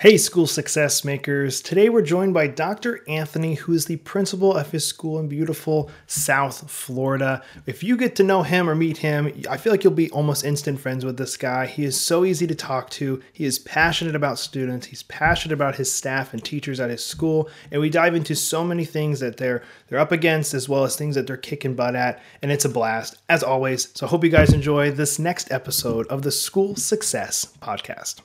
Hey, 0.00 0.16
school 0.16 0.46
success 0.46 1.04
makers. 1.04 1.60
Today 1.60 1.88
we're 1.88 2.02
joined 2.02 2.32
by 2.32 2.46
Dr. 2.46 3.02
Anthony, 3.08 3.54
who 3.54 3.72
is 3.72 3.86
the 3.86 3.96
principal 3.96 4.54
of 4.54 4.70
his 4.70 4.86
school 4.86 5.18
in 5.18 5.26
beautiful 5.26 5.90
South 6.06 6.70
Florida. 6.70 7.42
If 7.66 7.82
you 7.82 7.96
get 7.96 8.14
to 8.14 8.22
know 8.22 8.44
him 8.44 8.70
or 8.70 8.76
meet 8.76 8.98
him, 8.98 9.32
I 9.50 9.56
feel 9.56 9.72
like 9.72 9.82
you'll 9.82 9.92
be 9.92 10.08
almost 10.12 10.44
instant 10.44 10.78
friends 10.78 11.04
with 11.04 11.16
this 11.16 11.36
guy. 11.36 11.66
He 11.66 11.84
is 11.84 12.00
so 12.00 12.24
easy 12.24 12.46
to 12.46 12.54
talk 12.54 12.90
to. 12.90 13.20
He 13.32 13.44
is 13.44 13.58
passionate 13.58 14.14
about 14.14 14.38
students, 14.38 14.86
he's 14.86 15.02
passionate 15.02 15.52
about 15.52 15.74
his 15.74 15.90
staff 15.90 16.32
and 16.32 16.44
teachers 16.44 16.78
at 16.78 16.90
his 16.90 17.04
school, 17.04 17.50
and 17.72 17.80
we 17.80 17.90
dive 17.90 18.14
into 18.14 18.36
so 18.36 18.62
many 18.62 18.84
things 18.84 19.18
that 19.18 19.36
they're 19.36 19.64
they're 19.88 19.98
up 19.98 20.12
against 20.12 20.54
as 20.54 20.68
well 20.68 20.84
as 20.84 20.94
things 20.94 21.16
that 21.16 21.26
they're 21.26 21.36
kicking 21.36 21.74
butt 21.74 21.96
at, 21.96 22.22
and 22.40 22.52
it's 22.52 22.64
a 22.64 22.68
blast 22.68 23.16
as 23.28 23.42
always. 23.42 23.88
So 23.96 24.06
I 24.06 24.10
hope 24.10 24.22
you 24.22 24.30
guys 24.30 24.52
enjoy 24.52 24.92
this 24.92 25.18
next 25.18 25.50
episode 25.50 26.06
of 26.06 26.22
the 26.22 26.30
School 26.30 26.76
Success 26.76 27.52
podcast. 27.60 28.20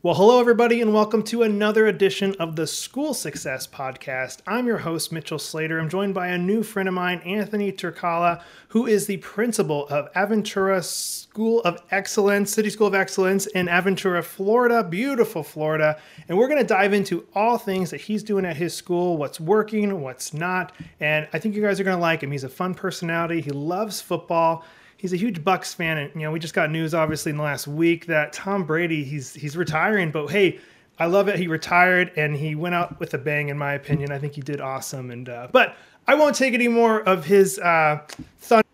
Well, 0.00 0.14
hello, 0.14 0.38
everybody, 0.38 0.80
and 0.80 0.94
welcome 0.94 1.24
to 1.24 1.42
another 1.42 1.88
edition 1.88 2.36
of 2.38 2.54
the 2.54 2.68
School 2.68 3.14
Success 3.14 3.66
Podcast. 3.66 4.38
I'm 4.46 4.68
your 4.68 4.78
host, 4.78 5.10
Mitchell 5.10 5.40
Slater. 5.40 5.80
I'm 5.80 5.88
joined 5.88 6.14
by 6.14 6.28
a 6.28 6.38
new 6.38 6.62
friend 6.62 6.88
of 6.88 6.94
mine, 6.94 7.18
Anthony 7.24 7.72
Tyrkala, 7.72 8.40
who 8.68 8.86
is 8.86 9.08
the 9.08 9.16
principal 9.16 9.88
of 9.88 10.12
Aventura 10.12 10.84
School 10.84 11.62
of 11.62 11.82
Excellence, 11.90 12.52
City 12.52 12.70
School 12.70 12.86
of 12.86 12.94
Excellence 12.94 13.46
in 13.46 13.66
Aventura, 13.66 14.22
Florida, 14.22 14.84
beautiful 14.84 15.42
Florida. 15.42 16.00
And 16.28 16.38
we're 16.38 16.46
going 16.46 16.60
to 16.60 16.64
dive 16.64 16.92
into 16.92 17.26
all 17.34 17.58
things 17.58 17.90
that 17.90 18.02
he's 18.02 18.22
doing 18.22 18.44
at 18.44 18.56
his 18.56 18.74
school, 18.74 19.16
what's 19.16 19.40
working, 19.40 20.00
what's 20.00 20.32
not. 20.32 20.70
And 21.00 21.26
I 21.32 21.40
think 21.40 21.56
you 21.56 21.62
guys 21.62 21.80
are 21.80 21.84
going 21.84 21.96
to 21.96 22.00
like 22.00 22.22
him. 22.22 22.30
He's 22.30 22.44
a 22.44 22.48
fun 22.48 22.72
personality, 22.72 23.40
he 23.40 23.50
loves 23.50 24.00
football 24.00 24.64
he's 24.98 25.14
a 25.14 25.16
huge 25.16 25.42
Bucs 25.42 25.74
fan, 25.74 25.96
and 25.96 26.14
you 26.14 26.22
know 26.22 26.30
we 26.30 26.38
just 26.38 26.52
got 26.52 26.70
news 26.70 26.92
obviously 26.92 27.30
in 27.30 27.38
the 27.38 27.42
last 27.42 27.66
week 27.66 28.04
that 28.06 28.34
Tom 28.34 28.64
Brady 28.64 29.02
he's 29.02 29.32
he's 29.32 29.56
retiring. 29.56 30.10
But 30.10 30.26
hey, 30.26 30.60
I 30.98 31.06
love 31.06 31.28
it. 31.28 31.36
He 31.36 31.46
retired 31.46 32.12
and 32.16 32.36
he 32.36 32.54
went 32.54 32.74
out 32.74 33.00
with 33.00 33.14
a 33.14 33.18
bang, 33.18 33.48
in 33.48 33.56
my 33.56 33.72
opinion. 33.72 34.12
I 34.12 34.18
think 34.18 34.34
he 34.34 34.42
did 34.42 34.60
awesome. 34.60 35.10
And 35.10 35.28
uh, 35.28 35.48
but 35.50 35.76
I 36.06 36.14
won't 36.14 36.34
take 36.36 36.52
any 36.52 36.68
more 36.68 37.00
of 37.00 37.24
his 37.24 37.58
uh, 37.60 38.00
thunder. 38.38 38.66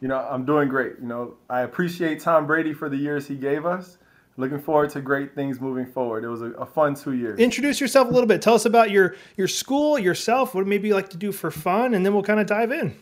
You 0.00 0.08
know, 0.08 0.18
I'm 0.18 0.44
doing 0.44 0.68
great. 0.68 0.94
You 1.00 1.06
know, 1.06 1.34
I 1.48 1.62
appreciate 1.62 2.20
Tom 2.20 2.46
Brady 2.46 2.72
for 2.72 2.88
the 2.88 2.96
years 2.96 3.26
he 3.26 3.36
gave 3.36 3.66
us. 3.66 3.98
Looking 4.36 4.60
forward 4.60 4.88
to 4.90 5.02
great 5.02 5.34
things 5.34 5.60
moving 5.60 5.84
forward. 5.84 6.24
It 6.24 6.28
was 6.28 6.40
a, 6.40 6.52
a 6.52 6.64
fun 6.64 6.94
two 6.94 7.12
years. 7.12 7.38
Introduce 7.38 7.78
yourself 7.78 8.08
a 8.08 8.10
little 8.10 8.28
bit. 8.28 8.40
Tell 8.40 8.54
us 8.54 8.64
about 8.64 8.90
your 8.90 9.16
your 9.36 9.48
school, 9.48 9.98
yourself. 9.98 10.54
What 10.54 10.66
maybe 10.66 10.88
you 10.88 10.94
like 10.94 11.10
to 11.10 11.18
do 11.18 11.32
for 11.32 11.50
fun, 11.50 11.94
and 11.94 12.06
then 12.06 12.14
we'll 12.14 12.22
kind 12.22 12.40
of 12.40 12.46
dive 12.46 12.72
in. 12.72 12.94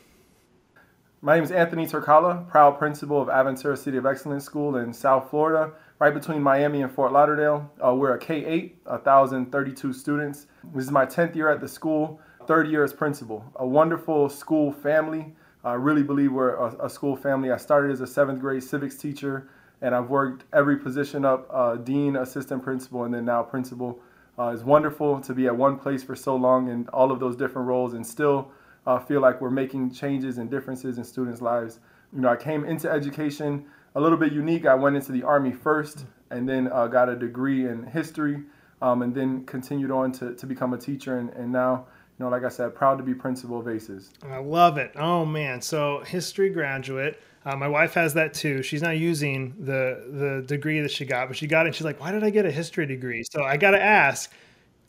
My 1.21 1.35
name 1.35 1.43
is 1.43 1.51
Anthony 1.51 1.85
Tyrkala, 1.85 2.49
proud 2.49 2.79
principal 2.79 3.21
of 3.21 3.27
Aventura 3.27 3.77
City 3.77 3.97
of 3.97 4.07
Excellence 4.07 4.45
School 4.45 4.77
in 4.77 4.93
South 4.93 5.29
Florida, 5.31 5.73
right 5.99 6.15
between 6.15 6.41
Miami 6.41 6.83
and 6.83 6.93
Fort 6.93 7.11
Lauderdale. 7.11 7.69
Uh, 7.85 7.93
we're 7.93 8.15
a 8.15 8.19
K-8, 8.21 8.75
1,032 8.85 9.93
students. 9.93 10.47
This 10.73 10.85
is 10.85 10.93
my 10.93 11.05
10th 11.05 11.35
year 11.35 11.51
at 11.51 11.61
the 11.61 11.67
school, 11.67 12.21
third 12.47 12.69
year 12.69 12.85
as 12.85 12.93
principal. 12.93 13.45
A 13.57 13.67
wonderful 13.67 14.29
school 14.29 14.71
family. 14.71 15.35
I 15.65 15.73
really 15.73 16.05
believe 16.05 16.31
we're 16.31 16.55
a, 16.55 16.87
a 16.87 16.89
school 16.89 17.17
family. 17.17 17.51
I 17.51 17.57
started 17.57 17.91
as 17.91 18.01
a 18.01 18.07
seventh 18.07 18.41
grade 18.41 18.63
civics 18.63 18.95
teacher, 18.95 19.49
and 19.83 19.97
I've 19.97 20.11
worked 20.11 20.45
every 20.53 20.77
position 20.77 21.25
up, 21.25 21.49
uh, 21.53 21.75
dean, 21.75 22.15
assistant 22.15 22.63
principal, 22.63 23.03
and 23.03 23.13
then 23.13 23.25
now 23.25 23.43
principal. 23.43 23.99
Uh, 24.39 24.53
it's 24.55 24.63
wonderful 24.63 25.21
to 25.23 25.35
be 25.35 25.49
at 25.49 25.57
one 25.57 25.81
place 25.81 26.05
for 26.05 26.15
so 26.15 26.37
long 26.37 26.69
in 26.69 26.87
all 26.91 27.11
of 27.11 27.19
those 27.19 27.35
different 27.35 27.67
roles 27.67 27.95
and 27.95 28.07
still 28.07 28.53
uh, 28.89 28.99
feel 28.99 29.21
like 29.21 29.39
we're 29.43 29.51
making 29.51 29.93
changes 29.93 30.39
and 30.39 30.51
differences 30.51 30.97
in 30.97 31.05
students' 31.05 31.43
lives. 31.43 31.79
You 32.11 32.23
know, 32.23 32.31
I 32.31 32.37
came 32.37 32.65
into 32.65 32.91
education 32.91 33.67
a 33.95 34.01
little 34.01 34.17
bit 34.17 34.33
unique. 34.33 34.65
I 34.65 34.75
went 34.75 34.97
into 34.97 35.13
the 35.13 35.23
Army 35.25 35.53
first 35.53 36.07
and 36.31 36.49
then 36.49 36.73
uh, 36.73 36.87
got 36.87 37.11
a 37.11 37.15
degree 37.15 37.67
in 37.67 37.85
history 37.85 38.45
um, 38.81 39.03
and 39.03 39.15
then 39.15 39.45
continued 39.45 39.91
on 39.91 40.11
to, 40.13 40.35
to 40.35 40.47
become 40.47 40.73
a 40.73 40.79
teacher. 40.79 41.19
And, 41.19 41.29
and 41.31 41.53
now, 41.53 41.87
you 42.19 42.25
know, 42.25 42.31
like 42.31 42.45
I 42.45 42.49
said, 42.49 42.75
proud 42.75 42.97
to 42.97 43.05
be 43.05 43.13
principal 43.13 43.61
of 43.61 43.69
ACES. 43.69 44.11
I 44.27 44.39
love 44.39 44.79
it. 44.79 44.93
Oh, 44.97 45.27
man. 45.27 45.61
So, 45.61 46.03
history 46.07 46.49
graduate. 46.49 47.21
Uh, 47.45 47.57
my 47.57 47.69
wife 47.69 47.93
has 47.93 48.15
that 48.15 48.33
too. 48.33 48.63
She's 48.63 48.83
not 48.83 48.97
using 48.99 49.55
the 49.61 50.05
the 50.11 50.45
degree 50.47 50.81
that 50.81 50.91
she 50.91 51.05
got, 51.05 51.29
but 51.29 51.37
she 51.37 51.47
got 51.47 51.67
it. 51.67 51.75
she's 51.75 51.85
like, 51.85 52.01
"Why 52.01 52.11
did 52.11 52.25
I 52.25 52.31
get 52.31 52.45
a 52.45 52.51
history 52.51 52.85
degree?" 52.85 53.23
So 53.31 53.43
I 53.45 53.57
got 53.57 53.71
to 53.71 53.83
ask, 53.83 54.31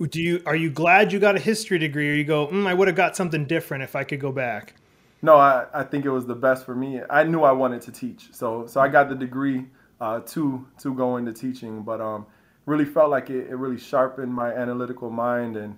do 0.07 0.21
you 0.21 0.41
are 0.45 0.55
you 0.55 0.69
glad 0.69 1.11
you 1.11 1.19
got 1.19 1.35
a 1.35 1.39
history 1.39 1.77
degree 1.77 2.09
or 2.09 2.13
you 2.13 2.23
go 2.23 2.47
mm, 2.47 2.67
i 2.67 2.73
would 2.73 2.87
have 2.87 2.95
got 2.95 3.15
something 3.15 3.45
different 3.45 3.83
if 3.83 3.95
i 3.95 4.03
could 4.03 4.19
go 4.19 4.31
back 4.31 4.73
no 5.21 5.35
I, 5.35 5.65
I 5.73 5.83
think 5.83 6.05
it 6.05 6.11
was 6.11 6.25
the 6.25 6.35
best 6.35 6.65
for 6.65 6.75
me 6.75 7.01
i 7.09 7.23
knew 7.23 7.43
i 7.43 7.51
wanted 7.51 7.81
to 7.83 7.91
teach 7.91 8.29
so 8.31 8.65
so 8.65 8.79
i 8.79 8.87
got 8.87 9.09
the 9.09 9.15
degree 9.15 9.65
uh, 9.99 10.21
to 10.21 10.65
to 10.79 10.93
go 10.93 11.17
into 11.17 11.33
teaching 11.33 11.81
but 11.83 11.99
um 11.99 12.25
really 12.65 12.85
felt 12.85 13.09
like 13.09 13.29
it, 13.29 13.49
it 13.49 13.55
really 13.55 13.79
sharpened 13.79 14.33
my 14.33 14.53
analytical 14.53 15.09
mind 15.09 15.57
and 15.57 15.75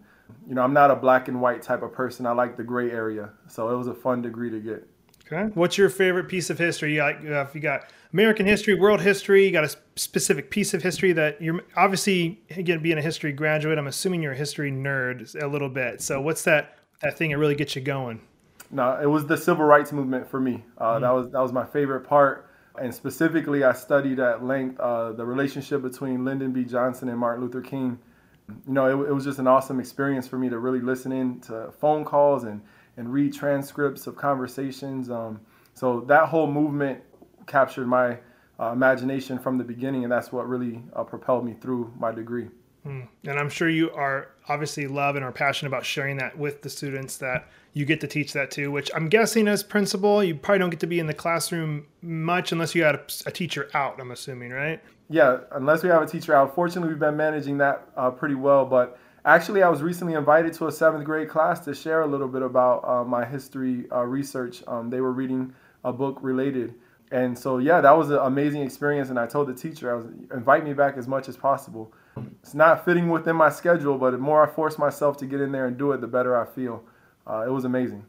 you 0.47 0.53
know 0.53 0.61
i'm 0.61 0.73
not 0.73 0.91
a 0.91 0.95
black 0.95 1.27
and 1.27 1.41
white 1.41 1.61
type 1.61 1.81
of 1.81 1.91
person 1.91 2.25
i 2.25 2.31
like 2.31 2.55
the 2.55 2.63
gray 2.63 2.91
area 2.91 3.29
so 3.47 3.69
it 3.69 3.75
was 3.75 3.87
a 3.87 3.93
fun 3.93 4.21
degree 4.21 4.51
to 4.51 4.59
get 4.59 4.87
Okay. 5.31 5.49
What's 5.53 5.77
your 5.77 5.89
favorite 5.89 6.27
piece 6.27 6.49
of 6.49 6.57
history? 6.57 6.93
You 6.93 6.97
got, 6.97 7.23
if 7.23 7.55
you 7.55 7.61
got 7.61 7.89
American 8.11 8.45
history, 8.45 8.75
world 8.75 8.99
history, 8.99 9.45
you 9.45 9.51
got 9.51 9.63
a 9.63 9.73
specific 9.95 10.49
piece 10.51 10.73
of 10.73 10.81
history 10.81 11.11
that 11.13 11.41
you're 11.41 11.61
obviously 11.75 12.41
again 12.51 12.81
being 12.81 12.97
a 12.97 13.01
history 13.01 13.31
graduate. 13.31 13.77
I'm 13.77 13.87
assuming 13.87 14.23
you're 14.23 14.33
a 14.33 14.37
history 14.37 14.71
nerd 14.71 15.41
a 15.41 15.47
little 15.47 15.69
bit. 15.69 16.01
So 16.01 16.21
what's 16.21 16.43
that 16.43 16.77
that 17.01 17.17
thing 17.17 17.31
that 17.31 17.37
really 17.37 17.55
gets 17.55 17.75
you 17.75 17.81
going? 17.81 18.21
No, 18.69 18.97
it 19.01 19.05
was 19.05 19.25
the 19.25 19.37
civil 19.37 19.65
rights 19.65 19.91
movement 19.91 20.29
for 20.29 20.39
me. 20.39 20.63
Uh, 20.77 20.93
mm-hmm. 20.93 21.01
That 21.03 21.11
was 21.11 21.31
that 21.31 21.41
was 21.41 21.51
my 21.51 21.65
favorite 21.65 22.01
part. 22.01 22.47
And 22.81 22.93
specifically, 22.93 23.65
I 23.65 23.73
studied 23.73 24.19
at 24.19 24.45
length 24.45 24.79
uh, 24.79 25.11
the 25.11 25.25
relationship 25.25 25.81
between 25.81 26.23
Lyndon 26.23 26.53
B. 26.53 26.63
Johnson 26.63 27.09
and 27.09 27.19
Martin 27.19 27.43
Luther 27.43 27.61
King. 27.61 27.99
You 28.47 28.73
know, 28.73 29.03
it, 29.03 29.09
it 29.09 29.13
was 29.13 29.25
just 29.25 29.39
an 29.39 29.47
awesome 29.47 29.79
experience 29.79 30.27
for 30.27 30.37
me 30.37 30.49
to 30.49 30.57
really 30.57 30.79
listen 30.79 31.11
in 31.11 31.41
to 31.41 31.71
phone 31.79 32.05
calls 32.05 32.45
and 32.45 32.61
and 32.97 33.11
read 33.11 33.33
transcripts 33.33 34.07
of 34.07 34.15
conversations. 34.15 35.09
Um, 35.09 35.41
so 35.73 36.01
that 36.01 36.29
whole 36.29 36.47
movement 36.47 37.01
captured 37.47 37.87
my 37.87 38.17
uh, 38.61 38.71
imagination 38.71 39.39
from 39.39 39.57
the 39.57 39.63
beginning, 39.63 40.03
and 40.03 40.11
that's 40.11 40.31
what 40.31 40.47
really 40.47 40.83
uh, 40.95 41.03
propelled 41.03 41.45
me 41.45 41.55
through 41.59 41.91
my 41.97 42.11
degree. 42.11 42.47
Mm. 42.85 43.07
And 43.27 43.39
I'm 43.39 43.49
sure 43.49 43.69
you 43.69 43.91
are 43.91 44.29
obviously 44.47 44.87
love 44.87 45.15
and 45.15 45.25
are 45.25 45.31
passionate 45.31 45.69
about 45.69 45.85
sharing 45.85 46.17
that 46.17 46.37
with 46.37 46.61
the 46.61 46.69
students 46.69 47.17
that 47.17 47.47
you 47.73 47.85
get 47.85 48.01
to 48.01 48.07
teach 48.07 48.33
that 48.33 48.51
to, 48.51 48.67
which 48.69 48.89
I'm 48.95 49.07
guessing 49.07 49.47
as 49.47 49.63
principal, 49.63 50.23
you 50.23 50.35
probably 50.35 50.59
don't 50.59 50.69
get 50.71 50.79
to 50.81 50.87
be 50.87 50.99
in 50.99 51.07
the 51.07 51.13
classroom 51.13 51.85
much 52.01 52.51
unless 52.51 52.73
you 52.75 52.83
had 52.83 52.95
a, 52.95 53.01
a 53.27 53.31
teacher 53.31 53.69
out, 53.73 53.99
I'm 53.99 54.11
assuming, 54.11 54.51
right? 54.51 54.81
Yeah, 55.09 55.39
unless 55.51 55.83
we 55.83 55.89
have 55.89 56.01
a 56.01 56.07
teacher 56.07 56.33
out. 56.33 56.55
Fortunately, 56.55 56.89
we've 56.89 56.99
been 56.99 57.17
managing 57.17 57.57
that 57.59 57.87
uh, 57.95 58.11
pretty 58.11 58.35
well, 58.35 58.65
but 58.65 58.97
Actually, 59.23 59.61
I 59.61 59.69
was 59.69 59.83
recently 59.83 60.15
invited 60.15 60.51
to 60.53 60.67
a 60.67 60.71
seventh 60.71 61.05
grade 61.05 61.29
class 61.29 61.59
to 61.65 61.75
share 61.75 62.01
a 62.01 62.07
little 62.07 62.27
bit 62.27 62.41
about 62.41 62.83
uh, 62.83 63.03
my 63.03 63.23
history 63.23 63.85
uh, 63.91 64.01
research. 64.01 64.63
Um, 64.65 64.89
they 64.89 64.99
were 64.99 65.11
reading 65.11 65.53
a 65.83 65.93
book 65.93 66.17
related. 66.23 66.73
And 67.11 67.37
so, 67.37 67.57
yeah, 67.57 67.81
that 67.81 67.91
was 67.91 68.09
an 68.09 68.19
amazing 68.19 68.61
experience. 68.61 69.09
And 69.09 69.19
I 69.19 69.27
told 69.27 69.47
the 69.47 69.53
teacher, 69.53 69.91
I 69.91 69.95
was 69.95 70.05
invite 70.33 70.63
me 70.63 70.73
back 70.73 70.97
as 70.97 71.07
much 71.07 71.27
as 71.27 71.35
possible. 71.35 71.93
It's 72.41 72.53
not 72.53 72.85
fitting 72.85 73.09
within 73.09 73.35
my 73.35 73.49
schedule, 73.49 73.97
but 73.97 74.11
the 74.11 74.17
more 74.17 74.47
I 74.47 74.49
force 74.49 74.77
myself 74.77 75.17
to 75.17 75.25
get 75.25 75.41
in 75.41 75.51
there 75.51 75.67
and 75.67 75.77
do 75.77 75.91
it, 75.91 76.01
the 76.01 76.07
better 76.07 76.39
I 76.39 76.45
feel. 76.45 76.83
Uh, 77.27 77.43
it 77.45 77.51
was 77.51 77.65
amazing. 77.65 78.05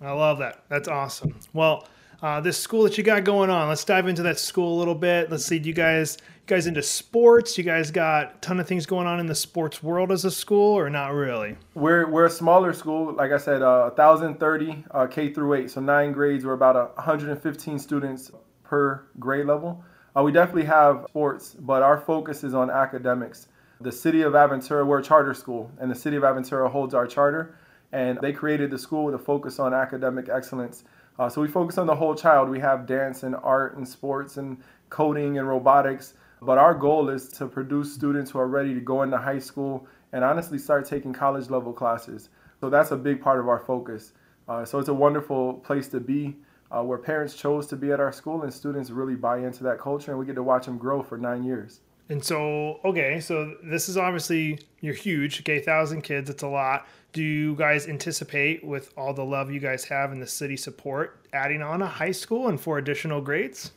I 0.00 0.10
love 0.10 0.38
that. 0.38 0.64
That's 0.68 0.88
awesome. 0.88 1.38
Well, 1.52 1.86
uh, 2.22 2.40
this 2.40 2.56
school 2.56 2.84
that 2.84 2.96
you 2.96 3.04
got 3.04 3.24
going 3.24 3.50
on. 3.50 3.68
Let's 3.68 3.84
dive 3.84 4.06
into 4.06 4.22
that 4.22 4.38
school 4.38 4.76
a 4.76 4.78
little 4.78 4.94
bit. 4.94 5.30
Let's 5.30 5.44
see. 5.44 5.58
Do 5.58 5.68
you 5.68 5.74
guys 5.74 6.18
you 6.20 6.46
guys 6.46 6.66
into 6.66 6.82
sports? 6.82 7.58
You 7.58 7.64
guys 7.64 7.90
got 7.90 8.34
a 8.36 8.38
ton 8.40 8.60
of 8.60 8.68
things 8.68 8.86
going 8.86 9.06
on 9.06 9.18
in 9.18 9.26
the 9.26 9.34
sports 9.34 9.82
world 9.82 10.12
as 10.12 10.24
a 10.24 10.30
school, 10.30 10.78
or 10.78 10.88
not 10.88 11.12
really? 11.12 11.56
We're 11.74 12.08
we're 12.08 12.26
a 12.26 12.30
smaller 12.30 12.72
school. 12.72 13.12
Like 13.12 13.32
I 13.32 13.38
said, 13.38 13.62
uh, 13.62 13.90
1,030 13.90 14.84
uh, 14.92 15.06
K 15.08 15.32
through 15.32 15.54
eight, 15.54 15.70
so 15.70 15.80
nine 15.80 16.12
grades. 16.12 16.44
We're 16.44 16.52
about 16.52 16.96
115 16.96 17.78
students 17.78 18.30
per 18.62 19.04
grade 19.18 19.46
level. 19.46 19.84
Uh, 20.16 20.22
we 20.22 20.30
definitely 20.30 20.64
have 20.64 21.06
sports, 21.08 21.56
but 21.58 21.82
our 21.82 21.98
focus 21.98 22.44
is 22.44 22.54
on 22.54 22.70
academics. 22.70 23.48
The 23.80 23.90
city 23.90 24.22
of 24.22 24.34
Aventura, 24.34 24.86
we're 24.86 25.00
a 25.00 25.02
charter 25.02 25.34
school, 25.34 25.70
and 25.80 25.90
the 25.90 25.94
city 25.94 26.16
of 26.16 26.22
Aventura 26.22 26.70
holds 26.70 26.94
our 26.94 27.06
charter, 27.06 27.56
and 27.90 28.18
they 28.20 28.32
created 28.32 28.70
the 28.70 28.78
school 28.78 29.04
with 29.04 29.14
a 29.14 29.18
focus 29.18 29.58
on 29.58 29.74
academic 29.74 30.28
excellence. 30.28 30.84
Uh, 31.18 31.28
so 31.28 31.40
we 31.40 31.48
focus 31.48 31.78
on 31.78 31.86
the 31.86 31.94
whole 31.94 32.14
child. 32.14 32.48
We 32.48 32.60
have 32.60 32.86
dance 32.86 33.22
and 33.22 33.36
art 33.42 33.76
and 33.76 33.86
sports 33.86 34.36
and 34.36 34.58
coding 34.88 35.38
and 35.38 35.48
robotics, 35.48 36.14
but 36.40 36.58
our 36.58 36.74
goal 36.74 37.08
is 37.08 37.28
to 37.30 37.46
produce 37.46 37.92
students 37.92 38.30
who 38.30 38.38
are 38.38 38.48
ready 38.48 38.74
to 38.74 38.80
go 38.80 39.02
into 39.02 39.18
high 39.18 39.38
school 39.38 39.86
and 40.12 40.24
honestly 40.24 40.58
start 40.58 40.86
taking 40.86 41.12
college 41.12 41.50
level 41.50 41.72
classes. 41.72 42.28
So 42.60 42.70
that's 42.70 42.90
a 42.90 42.96
big 42.96 43.20
part 43.20 43.40
of 43.40 43.48
our 43.48 43.58
focus. 43.58 44.12
Uh, 44.48 44.64
so 44.64 44.78
it's 44.78 44.88
a 44.88 44.94
wonderful 44.94 45.54
place 45.54 45.88
to 45.88 46.00
be 46.00 46.36
uh, 46.70 46.82
where 46.82 46.98
parents 46.98 47.34
chose 47.34 47.66
to 47.68 47.76
be 47.76 47.92
at 47.92 48.00
our 48.00 48.12
school 48.12 48.42
and 48.42 48.52
students 48.52 48.90
really 48.90 49.14
buy 49.14 49.38
into 49.38 49.62
that 49.64 49.78
culture 49.78 50.10
and 50.10 50.18
we 50.18 50.26
get 50.26 50.34
to 50.34 50.42
watch 50.42 50.66
them 50.66 50.78
grow 50.78 51.02
for 51.02 51.18
nine 51.18 51.44
years. 51.44 51.80
And 52.12 52.22
so, 52.22 52.78
okay, 52.84 53.20
so 53.20 53.56
this 53.62 53.88
is 53.88 53.96
obviously 53.96 54.58
you're 54.80 54.94
huge. 54.94 55.40
Okay, 55.40 55.60
thousand 55.60 56.02
kids, 56.02 56.28
it's 56.28 56.42
a 56.42 56.48
lot. 56.48 56.86
Do 57.14 57.22
you 57.22 57.54
guys 57.56 57.88
anticipate, 57.88 58.62
with 58.62 58.92
all 58.96 59.14
the 59.14 59.24
love 59.24 59.50
you 59.50 59.60
guys 59.60 59.84
have 59.86 60.12
and 60.12 60.20
the 60.20 60.26
city 60.26 60.56
support, 60.56 61.26
adding 61.32 61.62
on 61.62 61.80
a 61.80 61.86
high 61.86 62.12
school 62.12 62.48
and 62.48 62.60
four 62.60 62.76
additional 62.78 63.22
grades? 63.22 63.72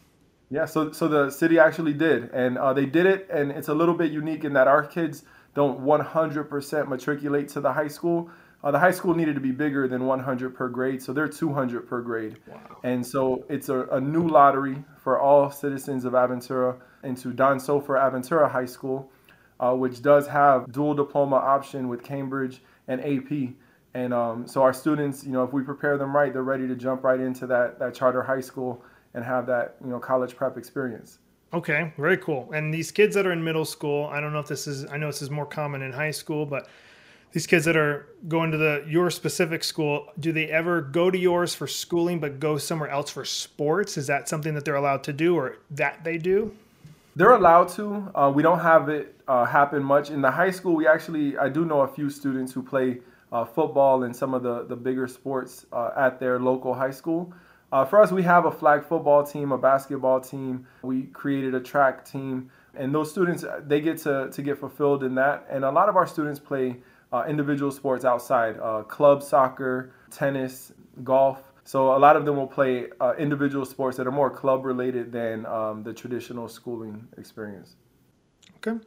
Yeah, 0.50 0.66
so 0.66 0.92
so 0.92 1.08
the 1.08 1.30
city 1.32 1.60
actually 1.60 1.94
did, 1.94 2.30
and 2.32 2.58
uh, 2.58 2.74
they 2.74 2.86
did 2.86 3.06
it, 3.06 3.28
and 3.32 3.52
it's 3.52 3.70
a 3.70 3.74
little 3.74 3.96
bit 3.96 4.12
unique 4.12 4.44
in 4.44 4.54
that 4.54 4.68
our 4.68 4.86
kids 4.86 5.24
don't 5.54 5.82
100% 5.82 6.88
matriculate 6.90 7.48
to 7.50 7.62
the 7.62 7.72
high 7.72 7.88
school. 7.88 8.30
Uh, 8.64 8.72
the 8.72 8.80
high 8.80 8.92
school 8.92 9.16
needed 9.16 9.36
to 9.36 9.42
be 9.42 9.52
bigger 9.52 9.88
than 9.88 10.06
100 10.06 10.56
per 10.56 10.68
grade, 10.68 11.02
so 11.02 11.14
they're 11.14 11.28
200 11.28 11.88
per 11.88 12.02
grade. 12.02 12.38
Wow. 12.48 12.58
And 12.84 13.06
so 13.06 13.46
it's 13.48 13.70
a, 13.70 13.86
a, 13.92 14.02
new 14.02 14.28
lottery 14.28 14.84
for 14.98 15.20
all 15.20 15.52
citizens 15.52 16.04
of 16.04 16.14
Aventura 16.14 16.76
into 17.06 17.31
Don 17.31 17.60
Soffer 17.60 17.94
Aventura 17.94 18.50
High 18.50 18.66
School, 18.66 19.10
uh, 19.60 19.74
which 19.74 20.02
does 20.02 20.28
have 20.28 20.72
dual 20.72 20.94
diploma 20.94 21.38
option 21.38 21.88
with 21.88 22.04
Cambridge 22.04 22.62
and 22.88 23.02
AP. 23.02 23.54
And 23.94 24.13
um, 24.13 24.46
so 24.48 24.62
our 24.62 24.74
students, 24.74 25.24
you 25.24 25.31
know, 25.31 25.44
if 25.44 25.54
we 25.54 25.63
prepare 25.63 25.98
them 25.98 26.16
right, 26.16 26.34
they're 26.34 26.44
ready 26.44 26.68
to 26.68 26.75
jump 26.75 27.04
right 27.04 27.19
into 27.19 27.48
that, 27.48 27.80
that 27.80 27.94
charter 27.94 28.22
high 28.22 28.42
school 28.42 28.84
and 29.13 29.24
have 29.24 29.46
that, 29.48 29.75
you 29.84 29.90
know, 29.90 30.00
college 30.00 30.36
prep 30.36 30.57
experience. 30.57 31.19
Okay, 31.54 31.94
very 31.98 32.18
cool. 32.18 32.52
And 32.52 32.74
these 32.74 32.92
kids 32.92 33.16
that 33.16 33.25
are 33.25 33.31
in 33.31 33.42
middle 33.42 33.63
school, 33.63 34.08
I 34.08 34.19
don't 34.19 34.34
know 34.34 34.40
if 34.40 34.48
this 34.48 34.68
is, 34.68 34.86
I 34.92 34.98
know 34.98 35.08
this 35.08 35.22
is 35.22 35.30
more 35.30 35.46
common 35.46 35.81
in 35.81 35.94
high 35.94 36.12
school, 36.12 36.46
but 36.46 36.68
these 37.31 37.48
kids 37.48 37.66
that 37.66 37.75
are 37.75 38.08
going 38.30 38.50
to 38.51 38.58
the 38.58 38.86
your 38.88 39.12
specific 39.12 39.62
school 39.62 40.08
do 40.19 40.31
they 40.31 40.48
ever 40.48 40.81
go 40.81 41.12
to 41.12 41.18
yours 41.18 41.54
for 41.54 41.68
schooling 41.68 42.18
but 42.18 42.40
go 42.40 42.58
somewhere 42.58 42.90
else 42.90 43.10
for 43.10 43.25
sports 43.25 43.98
is 43.98 44.08
that 44.08 44.30
something 44.30 44.54
that 44.54 44.63
they're 44.63 44.78
allowed 44.78 45.04
to 45.04 45.12
do 45.12 45.36
or 45.36 45.58
that 45.69 46.01
they 46.06 46.18
do 46.18 46.56
they're 47.16 47.34
allowed 47.34 47.70
to. 47.70 48.12
Uh, 48.14 48.32
we 48.34 48.44
don't 48.44 48.60
have 48.60 48.90
it 48.90 49.16
uh, 49.28 49.46
happen 49.46 49.84
much. 49.84 50.10
In 50.10 50.22
the 50.22 50.32
high 50.32 50.52
school 50.52 50.76
we 50.76 50.88
actually 50.88 51.38
i 51.38 51.50
do 51.50 51.66
know 51.66 51.82
a 51.82 51.88
few 51.88 52.10
students 52.10 52.54
who 52.54 52.62
play 52.62 53.00
uh, 53.32 53.46
football 53.46 54.04
and 54.04 54.16
some 54.16 54.34
of 54.34 54.44
the, 54.44 54.66
the 54.66 54.76
bigger 54.76 55.08
sports 55.08 55.66
uh, 55.74 55.92
at 55.98 56.20
their 56.20 56.40
local 56.40 56.74
high 56.74 56.92
school. 56.92 57.34
Uh, 57.72 57.84
for 57.84 58.02
us 58.02 58.12
we 58.12 58.24
have 58.24 58.46
a 58.46 58.52
flag 58.52 58.84
football 58.84 59.24
team 59.24 59.52
a 59.52 59.58
basketball 59.58 60.20
team. 60.20 60.68
We 60.84 61.04
created 61.04 61.56
a 61.56 61.60
track 61.60 62.06
team. 62.06 62.52
And 62.76 62.94
those 62.94 63.10
students 63.10 63.46
they 63.66 63.80
get 63.82 63.98
to, 64.00 64.30
to 64.32 64.42
get 64.42 64.60
fulfilled 64.60 65.04
in 65.04 65.16
that. 65.16 65.48
And 65.50 65.64
a 65.64 65.72
lot 65.72 65.90
of 65.90 65.96
our 65.96 66.06
students 66.06 66.40
play 66.40 66.78
uh, 67.14 67.24
individual 67.28 67.72
sports 67.72 68.04
outside 68.04 68.58
uh, 68.62 68.84
club 68.84 69.24
soccer, 69.24 69.94
tennis, 70.12 70.74
golf. 71.04 71.52
So 71.66 71.96
a 71.96 72.00
lot 72.00 72.16
of 72.16 72.26
them 72.26 72.38
will 72.38 72.48
play 72.48 72.88
uh, 73.02 73.16
individual 73.18 73.66
sports 73.66 73.98
that 73.98 74.06
are 74.06 74.12
more 74.12 74.30
club 74.30 74.66
related 74.66 75.12
than 75.12 75.48
um, 75.48 75.82
the 75.82 75.94
traditional 75.94 76.48
schooling 76.48 77.08
experience. 77.18 77.76
Okay. 78.58 78.80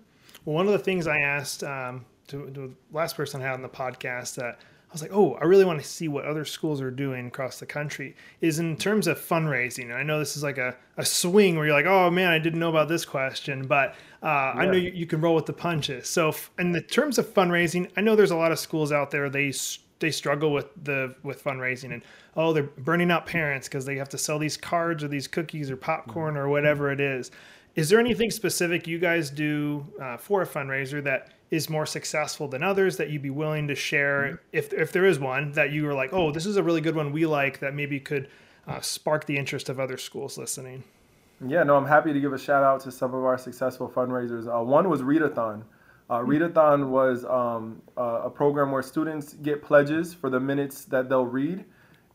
Well, 0.44 0.54
one 0.54 0.66
of 0.66 0.72
the 0.72 0.78
things 0.78 1.08
I 1.08 1.18
asked 1.18 1.64
um, 1.64 2.06
to, 2.28 2.46
to, 2.46 2.68
the 2.68 2.70
last 2.92 3.16
person 3.16 3.42
I 3.42 3.46
had 3.46 3.54
on 3.54 3.62
the 3.62 3.68
podcast 3.68 4.36
that 4.36 4.60
I 4.60 4.92
was 4.92 5.02
like, 5.02 5.10
oh, 5.12 5.34
I 5.34 5.44
really 5.44 5.64
want 5.64 5.82
to 5.82 5.86
see 5.86 6.06
what 6.06 6.24
other 6.24 6.44
schools 6.44 6.80
are 6.80 6.92
doing 6.92 7.26
across 7.26 7.58
the 7.58 7.66
country. 7.66 8.14
Is 8.40 8.60
in 8.60 8.76
terms 8.76 9.08
of 9.08 9.18
fundraising. 9.18 9.86
And 9.86 9.94
I 9.94 10.04
know 10.04 10.20
this 10.20 10.36
is 10.36 10.44
like 10.44 10.58
a, 10.58 10.76
a 10.96 11.04
swing 11.04 11.56
where 11.56 11.66
you're 11.66 11.74
like, 11.74 11.86
oh 11.86 12.10
man, 12.10 12.30
I 12.30 12.38
didn't 12.38 12.60
know 12.60 12.70
about 12.70 12.88
this 12.88 13.04
question, 13.04 13.66
but 13.66 13.90
uh, 14.22 14.26
yeah. 14.26 14.52
I 14.54 14.66
know 14.66 14.72
you, 14.72 14.92
you, 14.92 15.06
can 15.06 15.20
roll 15.20 15.34
with 15.34 15.46
the 15.46 15.52
punches. 15.52 16.08
So, 16.08 16.32
in 16.58 16.72
the 16.72 16.80
terms 16.80 17.18
of 17.18 17.26
fundraising, 17.26 17.90
I 17.96 18.00
know 18.02 18.14
there's 18.14 18.30
a 18.30 18.36
lot 18.36 18.52
of 18.52 18.58
schools 18.58 18.92
out 18.92 19.10
there 19.10 19.28
they 19.28 19.52
they 20.00 20.10
struggle 20.10 20.52
with 20.52 20.66
the 20.84 21.14
with 21.22 21.42
fundraising 21.42 21.92
and 21.92 22.02
oh 22.36 22.52
they're 22.52 22.62
burning 22.62 23.10
out 23.10 23.26
parents 23.26 23.68
because 23.68 23.84
they 23.84 23.96
have 23.96 24.08
to 24.08 24.18
sell 24.18 24.38
these 24.38 24.56
cards 24.56 25.02
or 25.02 25.08
these 25.08 25.26
cookies 25.26 25.70
or 25.70 25.76
popcorn 25.76 26.36
or 26.36 26.48
whatever 26.48 26.90
it 26.92 27.00
is. 27.00 27.30
Is 27.74 27.88
there 27.88 28.00
anything 28.00 28.30
specific 28.30 28.86
you 28.86 28.98
guys 28.98 29.30
do 29.30 29.86
uh, 30.00 30.16
for 30.16 30.42
a 30.42 30.46
fundraiser 30.46 31.02
that 31.04 31.32
is 31.50 31.70
more 31.70 31.86
successful 31.86 32.48
than 32.48 32.62
others 32.62 32.96
that 32.96 33.10
you'd 33.10 33.22
be 33.22 33.30
willing 33.30 33.68
to 33.68 33.74
share 33.74 34.22
mm-hmm. 34.22 34.36
if, 34.52 34.72
if 34.72 34.92
there 34.92 35.06
is 35.06 35.18
one 35.18 35.52
that 35.52 35.72
you 35.72 35.84
were 35.84 35.94
like 35.94 36.12
oh 36.12 36.30
this 36.30 36.46
is 36.46 36.56
a 36.56 36.62
really 36.62 36.80
good 36.80 36.94
one 36.94 37.12
we 37.12 37.26
like 37.26 37.60
that 37.60 37.74
maybe 37.74 37.98
could 37.98 38.28
uh, 38.66 38.80
spark 38.80 39.24
the 39.26 39.36
interest 39.36 39.68
of 39.68 39.80
other 39.80 39.96
schools 39.96 40.36
listening 40.36 40.84
yeah 41.46 41.62
no 41.62 41.76
i'm 41.76 41.86
happy 41.86 42.12
to 42.12 42.20
give 42.20 42.32
a 42.32 42.38
shout 42.38 42.62
out 42.62 42.80
to 42.80 42.92
some 42.92 43.14
of 43.14 43.24
our 43.24 43.38
successful 43.38 43.88
fundraisers 43.88 44.46
uh, 44.46 44.62
one 44.62 44.88
was 44.88 45.00
readathon 45.00 45.62
uh, 46.10 46.20
readathon 46.20 46.88
was 46.88 47.24
um, 47.24 47.82
a 47.96 48.30
program 48.30 48.70
where 48.70 48.82
students 48.82 49.34
get 49.34 49.62
pledges 49.62 50.14
for 50.14 50.30
the 50.30 50.40
minutes 50.40 50.84
that 50.86 51.08
they'll 51.08 51.26
read 51.26 51.64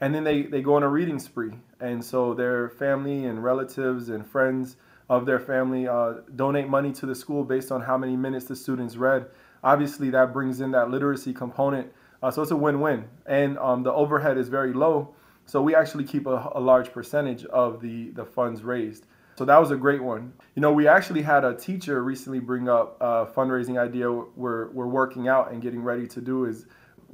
and 0.02 0.14
then 0.14 0.24
they, 0.24 0.44
they 0.44 0.62
go 0.62 0.76
on 0.76 0.84
a 0.84 0.90
reading 0.90 1.20
spree 1.20 1.54
and 1.80 2.04
so 2.04 2.34
their 2.34 2.70
family 2.70 3.26
and 3.26 3.44
relatives 3.44 4.10
and 4.10 4.26
friends 4.26 4.78
of 5.10 5.26
their 5.26 5.40
family 5.40 5.88
uh, 5.88 6.14
donate 6.36 6.68
money 6.68 6.92
to 6.92 7.06
the 7.06 7.16
school 7.16 7.44
based 7.44 7.72
on 7.72 7.82
how 7.82 7.98
many 7.98 8.16
minutes 8.16 8.46
the 8.46 8.56
students 8.56 8.96
read. 8.96 9.28
Obviously, 9.64 10.10
that 10.10 10.34
brings 10.34 10.62
in 10.62 10.72
that 10.72 10.90
literacy 10.90 11.34
component. 11.34 11.92
Uh, 12.22 12.32
so 12.32 12.42
it's 12.42 12.52
a 12.52 12.56
win-win, 12.56 13.06
and 13.26 13.58
um, 13.58 13.84
the 13.84 13.92
overhead 13.92 14.38
is 14.38 14.50
very 14.50 14.74
low. 14.74 15.14
So 15.46 15.62
we 15.62 15.76
actually 15.76 16.06
keep 16.06 16.26
a, 16.26 16.52
a, 16.56 16.60
large 16.60 16.94
percentage 16.94 17.44
of 17.46 17.82
the 17.82 18.12
the 18.12 18.24
funds 18.24 18.64
raised. 18.64 19.06
So 19.36 19.46
that 19.46 19.60
was 19.60 19.72
a 19.72 19.76
great 19.76 20.04
one. 20.04 20.34
You 20.56 20.62
know, 20.62 20.72
we 20.72 20.88
actually 20.88 21.22
had 21.22 21.44
a 21.44 21.56
teacher 21.56 22.04
recently 22.04 22.40
bring 22.40 22.70
up 22.70 22.98
a 23.02 23.26
fundraising 23.26 23.80
idea 23.80 24.12
we're 24.12 24.70
we're 24.70 24.88
working 24.88 25.28
out 25.28 25.52
and 25.52 25.62
getting 25.62 25.82
ready 25.82 26.08
to 26.08 26.22
do 26.22 26.46
is 26.46 26.66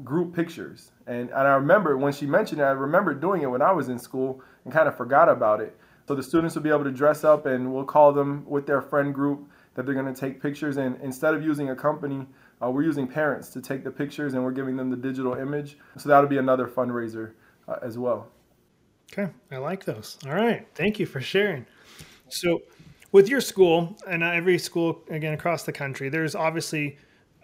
group 0.03 0.35
pictures. 0.35 0.91
And 1.07 1.29
and 1.29 1.47
I 1.47 1.53
remember 1.55 1.97
when 1.97 2.13
she 2.13 2.25
mentioned 2.25 2.61
it, 2.61 2.65
I 2.65 2.71
remember 2.71 3.13
doing 3.13 3.41
it 3.41 3.47
when 3.47 3.61
I 3.61 3.71
was 3.71 3.89
in 3.89 3.99
school 3.99 4.41
and 4.65 4.73
kind 4.73 4.87
of 4.87 4.97
forgot 4.97 5.29
about 5.29 5.61
it. 5.61 5.77
So 6.07 6.15
the 6.15 6.23
students 6.23 6.55
will 6.55 6.63
be 6.63 6.69
able 6.69 6.85
to 6.85 6.91
dress 6.91 7.23
up 7.23 7.45
and 7.45 7.71
we'll 7.71 7.85
call 7.85 8.11
them 8.11 8.43
with 8.47 8.65
their 8.65 8.81
friend 8.81 9.13
group 9.13 9.47
that 9.75 9.85
they're 9.85 9.93
going 9.93 10.11
to 10.11 10.19
take 10.19 10.41
pictures. 10.41 10.77
And 10.77 10.99
instead 11.01 11.35
of 11.35 11.43
using 11.43 11.69
a 11.69 11.75
company, 11.75 12.25
uh, 12.61 12.69
we're 12.69 12.83
using 12.83 13.07
parents 13.07 13.49
to 13.51 13.61
take 13.61 13.83
the 13.83 13.91
pictures 13.91 14.33
and 14.33 14.43
we're 14.43 14.51
giving 14.51 14.75
them 14.75 14.89
the 14.89 14.97
digital 14.97 15.35
image. 15.35 15.77
So 15.97 16.09
that'll 16.09 16.29
be 16.29 16.37
another 16.37 16.67
fundraiser 16.67 17.33
uh, 17.67 17.77
as 17.81 17.97
well. 17.97 18.27
Okay, 19.13 19.31
I 19.51 19.57
like 19.57 19.85
those. 19.85 20.17
All 20.25 20.33
right, 20.33 20.67
thank 20.75 20.99
you 20.99 21.05
for 21.05 21.21
sharing. 21.21 21.65
So, 22.29 22.61
with 23.11 23.27
your 23.27 23.41
school 23.41 23.97
and 24.07 24.21
every 24.21 24.59
school 24.59 25.03
again 25.09 25.33
across 25.33 25.63
the 25.63 25.71
country, 25.71 26.09
there's 26.09 26.35
obviously 26.35 26.97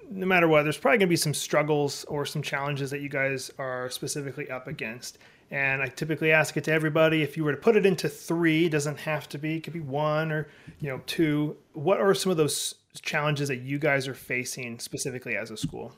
no 0.09 0.25
matter 0.25 0.47
what, 0.47 0.63
there's 0.63 0.77
probably 0.77 0.99
going 0.99 1.07
to 1.07 1.11
be 1.11 1.15
some 1.15 1.33
struggles 1.33 2.03
or 2.05 2.25
some 2.25 2.41
challenges 2.41 2.91
that 2.91 3.01
you 3.01 3.09
guys 3.09 3.51
are 3.57 3.89
specifically 3.89 4.49
up 4.49 4.67
against. 4.67 5.17
And 5.51 5.81
I 5.81 5.87
typically 5.87 6.31
ask 6.31 6.57
it 6.57 6.63
to 6.65 6.71
everybody. 6.71 7.21
If 7.21 7.37
you 7.37 7.43
were 7.43 7.51
to 7.51 7.57
put 7.57 7.75
it 7.75 7.85
into 7.85 8.09
three, 8.09 8.67
doesn't 8.67 8.99
have 8.99 9.29
to 9.29 9.37
be, 9.37 9.57
it 9.57 9.61
could 9.61 9.73
be 9.73 9.79
one 9.79 10.31
or 10.31 10.47
you 10.79 10.89
know 10.89 11.01
two. 11.05 11.55
What 11.73 11.99
are 11.99 12.13
some 12.13 12.31
of 12.31 12.37
those 12.37 12.75
challenges 13.01 13.47
that 13.49 13.61
you 13.61 13.77
guys 13.77 14.07
are 14.07 14.15
facing 14.15 14.79
specifically 14.79 15.35
as 15.35 15.51
a 15.51 15.57
school? 15.57 15.93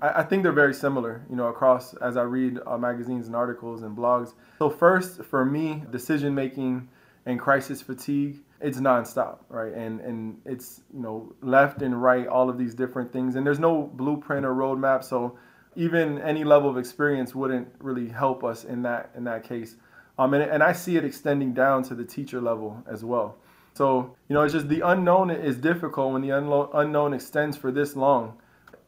I 0.00 0.24
think 0.24 0.42
they're 0.42 0.52
very 0.52 0.74
similar, 0.74 1.24
you 1.30 1.36
know, 1.36 1.46
across 1.46 1.94
as 1.94 2.16
I 2.16 2.22
read 2.22 2.58
uh, 2.66 2.76
magazines 2.76 3.28
and 3.28 3.36
articles 3.36 3.84
and 3.84 3.96
blogs. 3.96 4.34
So 4.58 4.68
first, 4.68 5.22
for 5.22 5.44
me, 5.44 5.84
decision 5.92 6.34
making 6.34 6.88
and 7.26 7.40
crisis 7.40 7.80
fatigue, 7.80 8.40
it's 8.60 8.78
nonstop, 8.78 9.38
right? 9.48 9.72
And 9.72 10.00
and 10.00 10.40
it's 10.44 10.80
you 10.92 11.00
know 11.00 11.34
left 11.42 11.82
and 11.82 12.02
right, 12.02 12.26
all 12.26 12.48
of 12.48 12.58
these 12.58 12.74
different 12.74 13.12
things, 13.12 13.36
and 13.36 13.46
there's 13.46 13.58
no 13.58 13.90
blueprint 13.94 14.44
or 14.46 14.54
roadmap. 14.54 15.04
So 15.04 15.38
even 15.76 16.20
any 16.20 16.44
level 16.44 16.70
of 16.70 16.78
experience 16.78 17.34
wouldn't 17.34 17.68
really 17.80 18.08
help 18.08 18.44
us 18.44 18.64
in 18.64 18.82
that 18.82 19.10
in 19.16 19.24
that 19.24 19.44
case. 19.44 19.76
Um, 20.18 20.32
and, 20.34 20.44
and 20.44 20.62
I 20.62 20.72
see 20.72 20.96
it 20.96 21.04
extending 21.04 21.52
down 21.52 21.82
to 21.84 21.94
the 21.94 22.04
teacher 22.04 22.40
level 22.40 22.82
as 22.88 23.04
well. 23.04 23.36
So 23.74 24.14
you 24.28 24.34
know, 24.34 24.42
it's 24.42 24.54
just 24.54 24.68
the 24.68 24.80
unknown 24.80 25.30
is 25.30 25.56
difficult 25.56 26.12
when 26.12 26.22
the 26.22 26.28
unlo- 26.28 26.70
unknown 26.74 27.12
extends 27.12 27.56
for 27.56 27.72
this 27.72 27.96
long. 27.96 28.34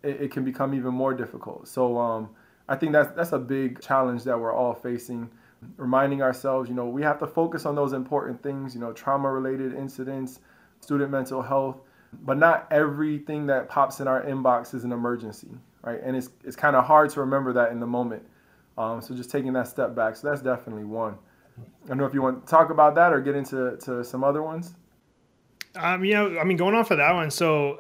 It, 0.03 0.23
it, 0.23 0.31
can 0.31 0.45
become 0.45 0.73
even 0.75 0.95
more 0.95 1.15
difficult. 1.15 1.67
So 1.67 1.99
um, 1.99 2.31
I 2.69 2.77
think 2.77 2.93
that's 2.93 3.11
that's 3.17 3.33
a 3.33 3.39
big 3.39 3.81
challenge 3.81 4.23
that 4.25 4.39
we're 4.39 4.55
all 4.55 4.75
facing. 4.75 5.31
Reminding 5.77 6.23
ourselves, 6.23 6.69
you 6.69 6.75
know, 6.75 6.87
we 6.87 7.03
have 7.03 7.19
to 7.19 7.27
focus 7.27 7.67
on 7.67 7.75
those 7.75 7.93
important 7.93 8.43
things. 8.43 8.75
You 8.75 8.81
know, 8.81 8.93
trauma-related 8.93 9.75
incidents, 9.75 10.41
student 10.81 11.11
mental 11.11 11.43
health, 11.43 11.81
but 12.23 12.39
not 12.39 12.69
everything 12.71 13.47
that 13.47 13.69
pops 13.69 14.01
in 14.01 14.09
our 14.09 14.23
inbox 14.23 14.75
is 14.75 14.85
an 14.85 14.93
emergency 14.93 15.59
right? 15.87 16.01
And 16.03 16.15
it's 16.15 16.29
it's 16.45 16.57
kind 16.57 16.77
of 16.77 16.85
hard 16.85 17.09
to 17.11 17.21
remember 17.21 17.55
that 17.55 17.73
in 17.73 17.81
the 17.81 17.87
moment. 17.87 18.23
Um, 18.77 19.01
so 19.01 19.15
just 19.15 19.31
taking 19.31 19.55
that 19.55 19.69
step 19.69 19.95
back. 19.95 20.17
So 20.17 20.29
that's 20.29 20.43
definitely 20.43 20.85
one. 20.85 21.17
I 21.59 21.89
don't 21.89 21.97
know 21.97 22.05
if 22.05 22.13
you 22.13 22.21
want 22.21 22.45
to 22.45 22.51
talk 22.51 22.69
about 22.69 22.95
that 22.97 23.15
or 23.15 23.23
get 23.23 23.35
into 23.35 23.79
to 23.85 24.05
some 24.05 24.23
other 24.23 24.43
ones. 24.43 24.75
Um, 25.77 26.05
you 26.05 26.13
know, 26.13 26.39
I 26.39 26.45
mean, 26.45 26.59
going 26.59 26.75
off 26.75 26.91
of 26.91 26.99
that 26.99 27.13
one, 27.13 27.31
so 27.31 27.79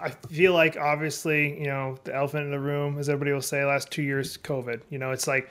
I 0.00 0.10
feel 0.10 0.54
like 0.54 0.76
obviously, 0.76 1.60
you 1.60 1.66
know, 1.66 1.96
the 2.02 2.14
elephant 2.14 2.46
in 2.46 2.50
the 2.50 2.58
room, 2.58 2.98
as 2.98 3.08
everybody 3.08 3.32
will 3.32 3.42
say, 3.42 3.64
last 3.64 3.90
two 3.90 4.02
years, 4.02 4.36
COVID. 4.36 4.80
You 4.90 4.98
know, 4.98 5.12
it's 5.12 5.28
like, 5.28 5.48